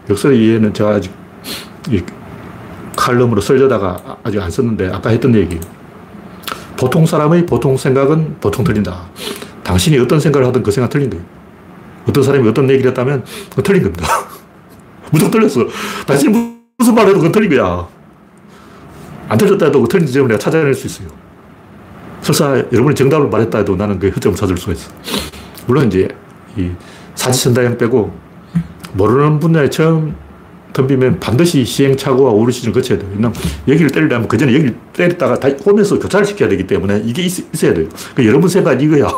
역설의 0.08 0.38
이해는 0.38 0.72
제가 0.72 0.90
아직 0.90 1.12
이 1.88 2.00
칼럼으로 2.94 3.40
쓰려다가 3.40 4.18
아직 4.22 4.40
안 4.40 4.50
썼는데 4.50 4.90
아까 4.92 5.10
했던 5.10 5.34
얘기. 5.34 5.58
보통 6.82 7.06
사람의 7.06 7.46
보통 7.46 7.76
생각은 7.76 8.38
보통 8.40 8.64
틀린다. 8.64 9.04
당신이 9.62 10.00
어떤 10.00 10.18
생각을 10.18 10.48
하든 10.48 10.64
그 10.64 10.72
생각 10.72 10.90
틀린 10.90 11.08
거예요. 11.10 11.24
어떤 12.08 12.24
사람이 12.24 12.48
어떤 12.48 12.68
얘기를 12.68 12.90
했다면 12.90 13.24
그 13.54 13.62
틀린 13.62 13.84
겁니다. 13.84 14.04
무조건 15.12 15.30
틀렸어. 15.30 15.64
당신이 16.08 16.56
무슨 16.76 16.92
말을 16.96 17.10
해도 17.10 17.20
그건 17.20 17.30
틀린 17.30 17.50
거야. 17.50 17.86
안 19.28 19.38
틀렸다 19.38 19.66
해도 19.66 19.80
그 19.80 19.86
틀린 19.86 20.08
지점을 20.08 20.26
내가 20.26 20.40
찾아낼 20.40 20.74
수 20.74 20.88
있어요. 20.88 21.06
설사 22.20 22.56
여러분이 22.72 22.96
정답을 22.96 23.28
말했다 23.28 23.58
해도 23.58 23.76
나는 23.76 24.00
그 24.00 24.08
허점을 24.08 24.36
찾을 24.36 24.56
수가 24.56 24.72
있어. 24.72 24.90
물론 25.68 25.86
이제 25.86 26.08
이 26.56 26.68
사지선다형 27.14 27.78
빼고 27.78 28.12
모르는 28.94 29.38
분야에 29.38 29.70
처음 29.70 30.16
덤비면 30.72 31.20
반드시 31.20 31.64
시행착오와 31.64 32.32
오르시를 32.32 32.72
거쳐야 32.72 32.98
돼요. 32.98 33.08
왜냐면 33.12 33.34
여기를 33.68 33.90
때리려면 33.90 34.28
그 34.28 34.36
전에 34.38 34.52
여기를 34.54 34.74
때렸다가 34.92 35.38
다 35.38 35.48
오면서 35.64 35.98
교차를 35.98 36.26
시켜야 36.26 36.48
되기 36.48 36.66
때문에 36.66 37.02
이게 37.04 37.22
있, 37.22 37.40
어야 37.40 37.74
돼요. 37.74 37.88
그러니까 38.14 38.24
여러분 38.26 38.48
생각은 38.48 38.80
이거야. 38.80 39.08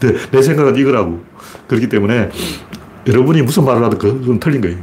내, 0.00 0.12
내 0.30 0.42
생각은 0.42 0.76
이거라고. 0.76 1.20
그렇기 1.68 1.88
때문에 1.88 2.30
여러분이 3.06 3.42
무슨 3.42 3.64
말을 3.64 3.82
하든 3.84 3.98
그건 3.98 4.40
틀린 4.40 4.60
거예요. 4.60 4.76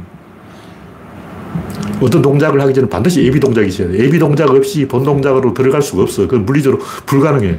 어떤 2.00 2.22
동작을 2.22 2.60
하기 2.60 2.74
전에 2.74 2.88
반드시 2.88 3.22
예비 3.22 3.38
동작이 3.38 3.68
있어야 3.68 3.88
돼. 3.88 3.98
예비 3.98 4.18
동작 4.18 4.50
없이 4.50 4.86
본 4.86 5.04
동작으로 5.04 5.54
들어갈 5.54 5.80
수가 5.80 6.02
없어. 6.02 6.22
그건 6.22 6.44
물리적으로 6.44 6.82
불가능해. 7.06 7.58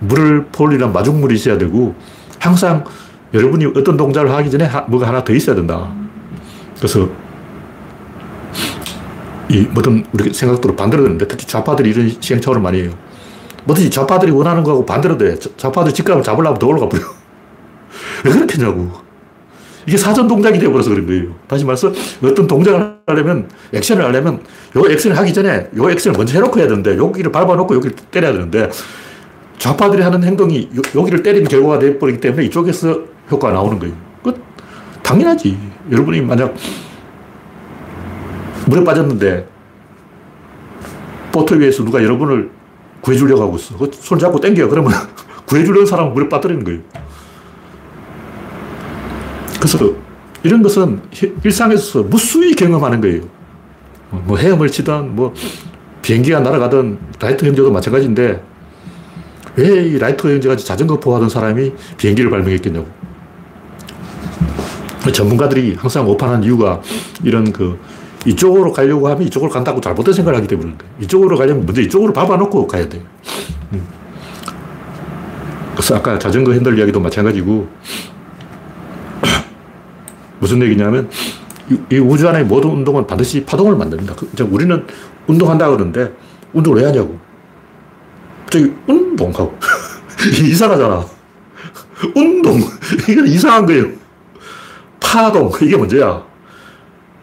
물을 0.00 0.46
폴이랑 0.52 0.92
마중물이 0.92 1.34
있어야 1.34 1.58
되고 1.58 1.94
항상 2.38 2.84
여러분이 3.32 3.66
어떤 3.66 3.96
동작을 3.96 4.30
하기 4.30 4.50
전에 4.50 4.70
뭐가 4.88 5.08
하나 5.08 5.24
더 5.24 5.32
있어야 5.32 5.56
된다. 5.56 6.03
그래서 6.76 7.08
이 9.48 9.60
뭐든 9.70 10.04
우리 10.12 10.32
생각대로 10.32 10.74
반대로 10.74 11.02
되는데 11.02 11.28
특히 11.28 11.46
좌파들이 11.46 11.90
이런 11.90 12.16
시행착오를 12.20 12.60
많이 12.60 12.82
해요. 12.82 12.92
뭐든지 13.64 13.90
좌파들이 13.90 14.30
원하는 14.32 14.62
거하고 14.62 14.84
반대로 14.84 15.16
돼. 15.16 15.38
좌파들 15.56 15.92
직감을 15.92 16.22
잡으려면 16.22 16.58
더 16.58 16.66
올라가 16.66 16.88
버려. 16.88 17.02
왜 18.24 18.32
그렇게 18.32 18.58
냐고. 18.58 18.90
이게 19.86 19.98
사전 19.98 20.26
동작이 20.26 20.58
되어버려서 20.58 20.90
그런 20.90 21.06
거예요. 21.06 21.34
다시 21.46 21.64
말해서 21.64 21.92
어떤 22.22 22.46
동작을 22.46 22.96
하려면, 23.06 23.50
액션을 23.74 24.02
하려면, 24.02 24.40
요 24.76 24.82
액션을 24.90 25.16
하기 25.18 25.34
전에 25.34 25.68
요 25.76 25.90
액션을 25.90 26.16
먼저 26.16 26.34
해놓고 26.34 26.58
해야 26.58 26.66
되는데, 26.66 26.96
여기를 26.96 27.30
밟아놓고 27.30 27.74
여기를 27.74 27.96
때려야 28.10 28.32
되는데, 28.32 28.70
좌파들이 29.58 30.02
하는 30.02 30.24
행동이 30.24 30.70
여기를 30.94 31.22
때리는 31.22 31.48
결과가 31.48 31.78
되어버리기 31.78 32.20
때문에 32.20 32.46
이쪽에서 32.46 32.98
효과가 33.30 33.52
나오는 33.52 33.78
거예요. 33.78 33.94
그 35.04 35.08
당연하지. 35.08 35.56
여러분이 35.90 36.22
만약 36.22 36.54
물에 38.66 38.82
빠졌는데, 38.82 39.46
보트 41.30 41.60
위에서 41.60 41.84
누가 41.84 42.02
여러분을 42.02 42.50
구해주려고 43.02 43.42
하고 43.42 43.56
있어. 43.56 43.76
그손 43.76 44.18
잡고 44.18 44.40
당겨. 44.40 44.66
그러면 44.66 44.92
구해주려는 45.46 45.86
사람은 45.86 46.14
물에 46.14 46.28
빠뜨리는 46.28 46.64
거예요. 46.64 46.80
그래서 49.58 49.92
이런 50.42 50.62
것은 50.62 51.02
일상에서 51.44 52.02
무수히 52.04 52.54
경험하는 52.54 53.00
거예요. 53.00 53.22
뭐 54.10 54.38
헤엄을 54.38 54.70
치든 54.70 55.14
뭐 55.14 55.34
비행기가 56.02 56.40
날아가든 56.40 56.98
라이트 57.20 57.44
형제도 57.44 57.70
마찬가지인데 57.70 58.42
왜 59.56 59.86
이 59.86 59.98
라이트 59.98 60.26
형제같이 60.26 60.64
자전거포 60.66 60.98
하던 60.98 61.28
사람이 61.28 61.72
비행기를 61.96 62.30
발명했겠냐고. 62.30 62.86
전문가들이 65.12 65.74
항상 65.74 66.08
오판하는 66.08 66.44
이유가 66.44 66.80
이런 67.22 67.52
그 67.52 67.78
이쪽으로 68.26 68.72
가려고 68.72 69.08
하면 69.08 69.22
이쪽으로 69.22 69.50
간다고 69.50 69.80
잘못된 69.80 70.14
생각을 70.14 70.38
하기 70.38 70.48
때문에 70.48 70.74
이쪽으로 71.00 71.36
가려면 71.36 71.66
먼저 71.66 71.82
이쪽으로 71.82 72.12
밟아놓고 72.12 72.66
가야 72.66 72.88
돼요. 72.88 73.02
음. 73.72 73.86
그래서 75.72 75.96
아까 75.96 76.18
자전거 76.18 76.52
핸들 76.52 76.78
이야기도 76.78 77.00
마찬가지고 77.00 77.68
무슨 80.40 80.62
얘기냐면 80.62 81.10
이, 81.90 81.98
우주 81.98 82.28
안의 82.28 82.44
모든 82.44 82.70
운동은 82.70 83.06
반드시 83.06 83.44
파동을 83.44 83.76
만듭니다. 83.76 84.14
그, 84.14 84.30
우리는 84.50 84.86
운동한다 85.26 85.70
그러는데 85.70 86.12
운동을 86.52 86.80
왜 86.80 86.86
하냐고. 86.86 87.18
갑자기 88.40 88.72
운동하고. 88.86 89.58
이상하잖아. 90.48 91.04
운동. 92.14 92.60
이건 93.08 93.26
이상한 93.26 93.66
거예요. 93.66 94.03
파동. 95.14 95.48
이게 95.62 95.76
문제야. 95.76 96.08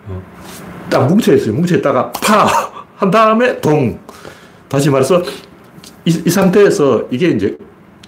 어. 0.07 0.23
딱 0.89 1.07
뭉쳐있어요. 1.07 1.53
뭉쳐있다가 1.53 2.11
파. 2.13 2.47
한 2.95 3.11
다음에 3.11 3.59
동. 3.59 3.99
다시 4.69 4.89
말해서 4.89 5.21
이, 6.05 6.21
이 6.25 6.29
상태에서 6.29 7.07
이게 7.11 7.29
이제 7.29 7.57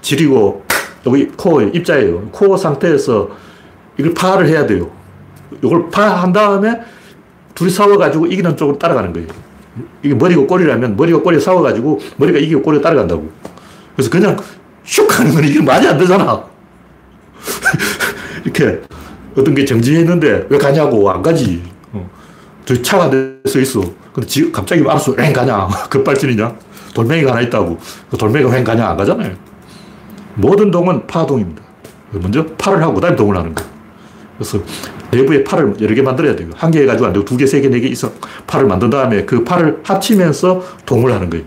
질이고 0.01 0.63
여기 1.05 1.27
코 1.27 1.61
입자예요. 1.61 2.29
코 2.31 2.55
상태에서 2.55 3.29
이걸 3.97 4.13
파를 4.13 4.47
해야 4.47 4.65
돼요. 4.65 4.89
이걸 5.61 5.89
파한 5.89 6.31
다음에 6.31 6.81
둘이 7.53 7.69
싸워가지고 7.69 8.27
이기는 8.27 8.55
쪽으로 8.55 8.79
따라가는 8.79 9.13
거예요. 9.13 9.27
이게 10.01 10.15
머리고 10.15 10.47
꼬리라면 10.47 10.95
머리가 10.95 11.21
꼬리 11.21 11.39
싸워가지고 11.39 11.99
머리가 12.17 12.39
이기고 12.39 12.61
꼬리가 12.61 12.83
따라간다고. 12.83 13.29
그래서 13.95 14.09
그냥 14.09 14.37
슉 14.85 15.09
하는 15.11 15.33
건 15.33 15.43
이게 15.43 15.61
말이 15.61 15.87
안 15.87 15.97
되잖아. 15.97 16.43
이렇게 18.45 18.81
어떤 19.35 19.55
게 19.55 19.65
정지했는데 19.65 20.47
왜 20.49 20.57
가냐고 20.57 21.09
안 21.09 21.21
가지. 21.21 21.63
어. 21.91 22.09
저 22.65 22.81
차가 22.81 23.09
돼서 23.09 23.59
있어. 23.59 23.81
근데 24.13 24.27
지 24.27 24.51
갑자기 24.51 24.81
알았어. 24.81 25.13
왜 25.13 25.31
가냐. 25.33 25.67
급발진이냐. 25.89 26.55
돌멩이가 26.93 27.31
하나 27.31 27.41
있다고. 27.41 27.77
그 28.09 28.17
돌멩이가 28.17 28.49
왜 28.51 28.63
가냐. 28.63 28.87
안 28.89 28.97
가잖아요. 28.97 29.33
모든 30.35 30.71
동은 30.71 31.05
파동입니다. 31.07 31.61
먼저 32.11 32.45
팔을 32.57 32.81
하고 32.81 32.95
그다음에 32.95 33.15
동을 33.15 33.35
하는 33.35 33.53
거예요. 33.55 33.69
그래서 34.37 34.59
내부에 35.11 35.43
팔을 35.43 35.75
여러 35.81 35.95
개 35.95 36.01
만들어야 36.01 36.35
돼요. 36.35 36.49
한개 36.55 36.85
가지고 36.85 37.07
안 37.07 37.13
되고 37.13 37.25
두 37.25 37.37
개, 37.37 37.45
세 37.45 37.61
개, 37.61 37.69
네 37.69 37.79
개 37.79 37.87
이상 37.87 38.11
팔을 38.47 38.67
만든 38.67 38.89
다음에 38.89 39.25
그 39.25 39.43
팔을 39.43 39.79
합치면서 39.83 40.63
동을 40.85 41.11
하는 41.11 41.29
거예요. 41.29 41.45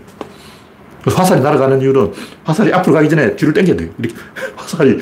화살이 1.05 1.41
날아가는 1.41 1.81
이유는 1.81 2.11
화살이 2.43 2.73
앞으로 2.73 2.95
가기 2.95 3.09
전에 3.09 3.35
뒤로 3.35 3.53
당겨야 3.53 3.77
돼요. 3.77 3.89
이렇게 3.97 4.15
화살이 4.55 4.99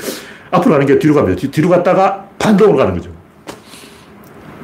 앞으로 0.51 0.73
가는 0.73 0.85
게 0.85 0.99
뒤로 0.99 1.15
가면 1.15 1.35
뒤로 1.35 1.69
갔다가 1.69 2.24
반동으로 2.45 2.77
가는 2.77 2.93
거죠. 2.93 3.09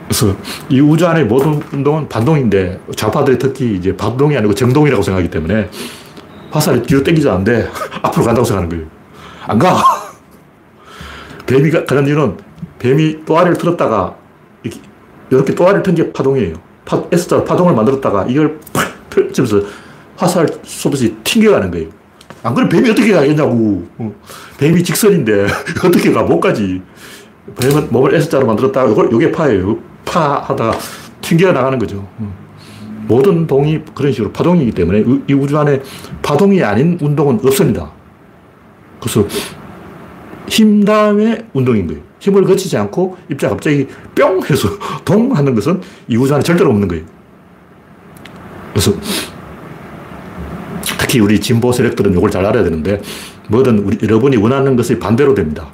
그래서 0.03 0.35
이 0.69 0.79
우주 0.79 1.07
안의 1.07 1.25
모든 1.25 1.61
운동은 1.73 2.07
반동인데 2.07 2.79
좌파들이 2.95 3.39
특히 3.39 3.75
이제 3.75 3.95
반동이 3.95 4.37
아니고 4.37 4.53
정동이라고 4.53 5.01
생각하기 5.01 5.31
때문에 5.31 5.69
화살이 6.51 6.83
뒤로 6.83 7.01
당기지 7.03 7.27
않는데 7.27 7.69
앞으로 8.03 8.25
간다고 8.25 8.45
생각하는 8.45 8.69
거예요. 8.69 8.85
안 9.47 9.57
가. 9.57 9.77
뱀이 11.47 11.71
가는 11.71 12.05
이유는 12.05 12.37
뱀이 12.77 13.25
또아리를 13.25 13.57
틀었다가 13.57 14.15
이렇게 15.31 15.55
또아리를 15.55 15.83
튼 15.83 15.95
게 15.95 16.11
파동이에요. 16.13 16.55
파, 16.85 17.03
S자 17.11 17.43
파동을 17.43 17.73
만들었다가 17.73 18.25
이걸 18.27 18.59
팍 18.73 18.91
펼치면서 19.09 19.61
화살 20.17 20.47
쏘듯이 20.63 21.15
튕겨가는 21.23 21.71
거예요. 21.71 21.87
안 22.43 22.53
그러면 22.53 22.69
뱀이 22.69 22.89
어떻게 22.91 23.11
가겠냐고. 23.11 23.87
어. 23.97 24.13
뱀이 24.57 24.83
직선인데 24.83 25.47
어떻게 25.83 26.11
가? 26.11 26.23
못 26.23 26.39
가지. 26.39 26.81
뱀은 27.59 27.87
몸을 27.91 28.15
S자로 28.15 28.45
만들었다가 28.45 28.91
이걸, 28.91 29.11
요게 29.11 29.31
파예요. 29.31 29.77
파 30.05 30.39
하다가 30.39 30.77
튕겨 31.21 31.51
나가는 31.51 31.77
거죠. 31.79 32.07
어. 32.17 32.41
모든 33.07 33.45
동이 33.47 33.81
그런 33.93 34.11
식으로 34.11 34.31
파동이기 34.31 34.71
때문에 34.71 35.03
이 35.27 35.33
우주 35.33 35.57
안에 35.57 35.81
파동이 36.21 36.63
아닌 36.63 36.97
운동은 37.01 37.39
없습니다. 37.43 37.91
그래서 38.99 39.25
힘 40.47 40.83
다음에 40.85 41.45
운동인 41.53 41.87
거예요. 41.87 42.01
힘을 42.19 42.43
거치지 42.43 42.77
않고 42.77 43.17
입자 43.29 43.49
갑자기 43.49 43.87
뿅 44.15 44.43
해서 44.43 44.69
동 45.03 45.35
하는 45.35 45.55
것은 45.55 45.81
이 46.07 46.15
우주 46.15 46.33
안에 46.33 46.43
절대로 46.43 46.69
없는 46.69 46.87
거예요. 46.87 47.03
그래서 48.71 48.93
특히 50.99 51.19
우리 51.19 51.39
진보 51.41 51.71
세력들은 51.71 52.13
이걸 52.13 52.29
잘 52.29 52.45
알아야 52.45 52.63
되는데 52.63 53.01
뭐든 53.49 53.79
우리 53.79 53.97
여러분이 54.01 54.37
원하는 54.37 54.75
것이 54.75 54.97
반대로 54.99 55.33
됩니다. 55.33 55.67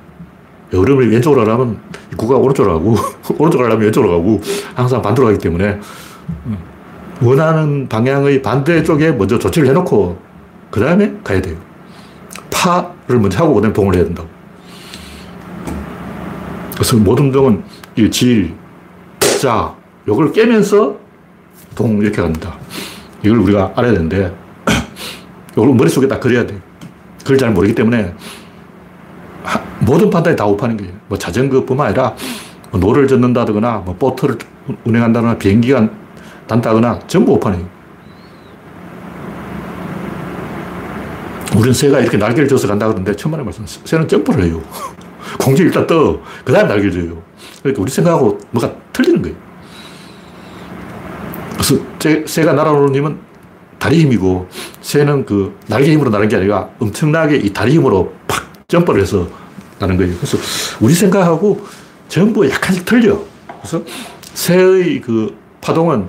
여러분이 0.74 1.08
왼쪽으로 1.10 1.46
가려면 1.46 1.80
구가 2.18 2.36
오른쪽으로 2.38 2.74
가고 2.74 2.96
오른쪽으로 3.38 3.70
가려면 3.70 3.86
왼쪽으로 3.86 4.18
가고 4.18 4.42
항상 4.76 5.02
반대로 5.02 5.28
가기 5.28 5.40
때문에 5.40 5.80
원하는 7.22 7.88
방향의 7.88 8.42
반대쪽에 8.42 9.12
먼저 9.12 9.40
조치를 9.40 9.70
해놓고 9.70 10.18
그 10.70 10.80
다음에 10.80 11.14
가야 11.24 11.42
돼요. 11.42 11.56
파를 12.52 13.20
먼저 13.20 13.44
하고 13.44 13.56
그 13.56 13.62
다음에 13.62 13.74
동을 13.74 13.96
해야 13.96 14.04
된다고. 14.04 14.28
그래서 16.74 16.96
모든 16.98 17.32
동은 17.32 17.64
이 17.96 18.10
질, 18.12 18.54
자, 19.42 19.76
요걸 20.08 20.32
깨면서 20.32 20.98
동 21.74 22.00
이렇게 22.02 22.22
갑니다. 22.22 22.56
이걸 23.24 23.40
우리가 23.40 23.74
알아야 23.76 23.94
되는데 23.94 24.36
이걸 25.54 25.74
머릿속에 25.74 26.08
딱 26.08 26.20
그려야 26.20 26.46
돼요. 26.46 26.60
그걸 27.20 27.38
잘 27.38 27.52
모르기 27.52 27.74
때문에 27.74 28.14
모든 29.80 30.10
판단이 30.10 30.36
다 30.36 30.46
오판인 30.46 30.78
거예요. 30.78 30.94
뭐 31.08 31.18
자전거뿐만 31.18 31.88
아니라 31.88 32.16
뭐 32.72 32.80
노를 32.80 33.08
젓는다거나 33.08 33.84
뭐 33.86 33.96
보트를 33.96 34.38
운행한다거나 34.84 35.38
비행기가 35.38 35.88
난다거나 36.48 37.00
전부 37.08 37.34
오판이에요. 37.34 37.78
우리는 41.56 41.74
새가 41.74 42.00
이렇게 42.02 42.18
날개를 42.18 42.48
저어서 42.48 42.68
간다 42.68 42.86
그러는데 42.88 43.16
천만의 43.16 43.46
말씀. 43.46 43.66
새는 43.66 44.08
점프를 44.08 44.46
해요. 44.46 44.62
공중에 45.40 45.68
일단 45.68 45.88
떠. 45.88 46.20
그 46.44 46.54
다음에 46.54 46.68
날개를 46.68 46.92
저어요. 46.92 47.22
그러니까 47.62 47.82
우리 47.82 47.92
생각하고 47.92 48.38
뭐가 48.52 48.72
틀리는 48.94 49.22
거예요. 49.22 49.36
그래서 51.54 51.84
새가 52.26 52.54
날아오르는 52.54 52.94
힘은 52.94 53.18
다리 53.80 54.02
힘이고 54.02 54.48
새는 54.82 55.26
그 55.26 55.58
날개 55.68 55.92
힘으로 55.92 56.10
나는 56.10 56.28
게 56.28 56.36
아니라 56.36 56.70
엄청나게 56.80 57.38
이 57.38 57.52
다리 57.52 57.74
힘으로 57.74 58.14
팍 58.28 58.47
점프를 58.68 59.02
해서 59.02 59.26
나는 59.80 59.96
거예요. 59.96 60.14
그래서 60.18 60.38
우리 60.82 60.94
생각하고 60.94 61.66
전부 62.10 62.50
약간씩 62.50 62.84
틀려. 62.84 63.18
그래서 63.62 63.82
새의 64.34 65.00
그 65.00 65.38
파동은 65.62 66.06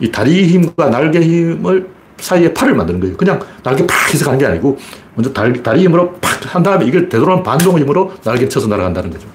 이 0.00 0.10
다리 0.10 0.46
힘과 0.46 0.90
날개 0.90 1.20
힘을 1.20 1.88
사이에 2.18 2.52
팔을 2.52 2.74
만드는 2.74 3.00
거예요. 3.00 3.16
그냥 3.16 3.40
날개 3.62 3.86
팍 3.86 4.12
해서 4.12 4.26
가는 4.26 4.38
게 4.38 4.44
아니고 4.44 4.76
먼저 5.14 5.32
다리, 5.32 5.62
다리 5.62 5.84
힘으로 5.84 6.12
팍 6.20 6.36
한 6.54 6.62
다음에 6.62 6.84
이걸 6.84 7.08
되돌아온 7.08 7.42
반동 7.42 7.78
힘으로 7.78 8.12
날개 8.22 8.46
쳐서 8.46 8.68
날아간다는 8.68 9.10
거죠. 9.10 9.26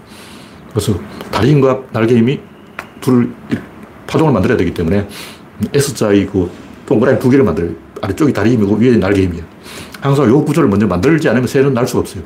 그래서 0.70 0.94
다리 1.32 1.52
힘과 1.52 1.82
날개 1.92 2.16
힘이 2.16 2.40
둘 3.02 3.34
파동을 4.06 4.32
만들어야 4.34 4.58
되기 4.58 4.72
때문에 4.74 5.08
S자의 5.74 6.28
그 6.28 6.50
동그라미 6.86 7.20
두 7.20 7.30
개를 7.30 7.44
만들어요. 7.44 7.72
아래쪽이 8.02 8.34
다리 8.34 8.52
힘이고 8.52 8.76
위에 8.76 8.98
날개 8.98 9.24
힘이에요. 9.24 9.44
항상 10.00 10.28
요 10.28 10.44
구조를 10.44 10.70
먼저 10.70 10.86
만들지 10.88 11.28
않으면 11.28 11.48
새는 11.48 11.74
날 11.74 11.88
수가 11.88 12.02
없어요. 12.02 12.24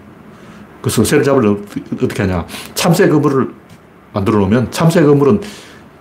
그래서 0.85 1.03
새를 1.03 1.23
잡으려면 1.23 1.65
어떻게 1.95 2.21
하냐. 2.21 2.45
참새 2.75 3.07
그물을 3.07 3.49
만들어 4.13 4.37
놓으면 4.37 4.69
참새 4.69 5.01
그물은 5.01 5.41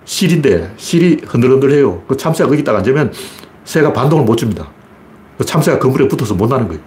실인데 0.05 0.75
실이 0.77 1.23
흔들흔들해요. 1.25 2.03
그 2.07 2.15
참새가 2.19 2.51
거기 2.51 2.63
딱 2.63 2.77
앉으면 2.77 3.11
새가 3.65 3.95
반동을 3.95 4.27
못 4.27 4.37
줍니다. 4.37 4.69
그 5.39 5.45
참새가 5.47 5.79
그물에 5.79 6.07
붙어서 6.07 6.35
못 6.35 6.49
나는 6.49 6.69
거예요. 6.69 6.83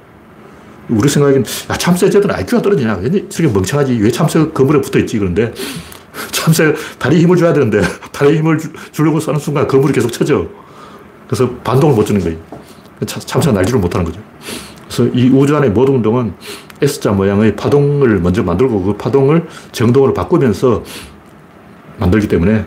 우리 0.89 1.09
생각에는 1.09 1.43
야, 1.71 1.75
참새 1.75 2.07
쟤들은 2.07 2.35
IQ가 2.35 2.61
떨어지냐. 2.61 3.01
저게 3.29 3.47
멍청하지. 3.47 3.97
왜 3.99 4.11
참새가 4.11 4.51
그물에 4.51 4.79
붙어 4.79 4.99
있지? 4.99 5.17
그런데 5.17 5.51
참새 6.31 6.75
다리 6.99 7.19
힘을 7.19 7.35
줘야 7.35 7.51
되는데 7.51 7.81
다리 8.13 8.37
힘을 8.37 8.59
주, 8.59 8.71
주려고 8.91 9.19
쓰는 9.19 9.39
순간 9.39 9.65
그물이 9.67 9.91
계속 9.91 10.11
쳐져. 10.11 10.45
그래서 11.25 11.49
반동을 11.63 11.95
못 11.95 12.05
주는 12.05 12.21
거예요. 12.21 12.37
참새가 13.07 13.55
날지를 13.55 13.79
못하는 13.79 14.05
거죠. 14.05 14.21
그래서 14.97 15.15
이 15.15 15.29
우주 15.29 15.55
안의 15.55 15.69
모든 15.69 15.95
운동은 15.95 16.33
S자 16.81 17.11
모양의 17.11 17.55
파동을 17.55 18.19
먼저 18.19 18.41
만들고 18.41 18.83
그 18.83 18.97
파동을 18.97 19.47
정동으로 19.71 20.13
바꾸면서 20.13 20.83
만들기 21.99 22.27
때문에 22.27 22.65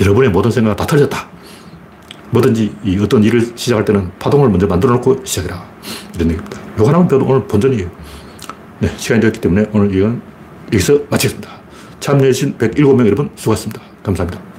여러분의 0.00 0.30
모든 0.30 0.50
생각은 0.50 0.76
다 0.76 0.86
틀렸다. 0.86 1.28
뭐든지 2.30 2.72
어떤 3.00 3.22
일을 3.22 3.52
시작할 3.54 3.84
때는 3.84 4.10
파동을 4.18 4.48
먼저 4.48 4.66
만들어 4.66 4.92
놓고 4.94 5.24
시작해라. 5.24 5.64
이런 6.16 6.30
얘기입니다. 6.30 6.58
요 6.80 6.84
하나만 6.84 7.06
배워도 7.06 7.26
오늘 7.26 7.46
본전이에요. 7.46 7.88
네, 8.80 8.92
시간이 8.96 9.20
되었기 9.20 9.40
때문에 9.40 9.66
오늘 9.72 9.94
이건 9.94 10.22
여기서 10.72 11.00
마치겠습니다. 11.10 11.50
참여해주신 12.00 12.58
107명 12.58 13.06
여러분 13.06 13.30
수고하셨습니다. 13.36 13.80
감사합니다. 14.02 14.49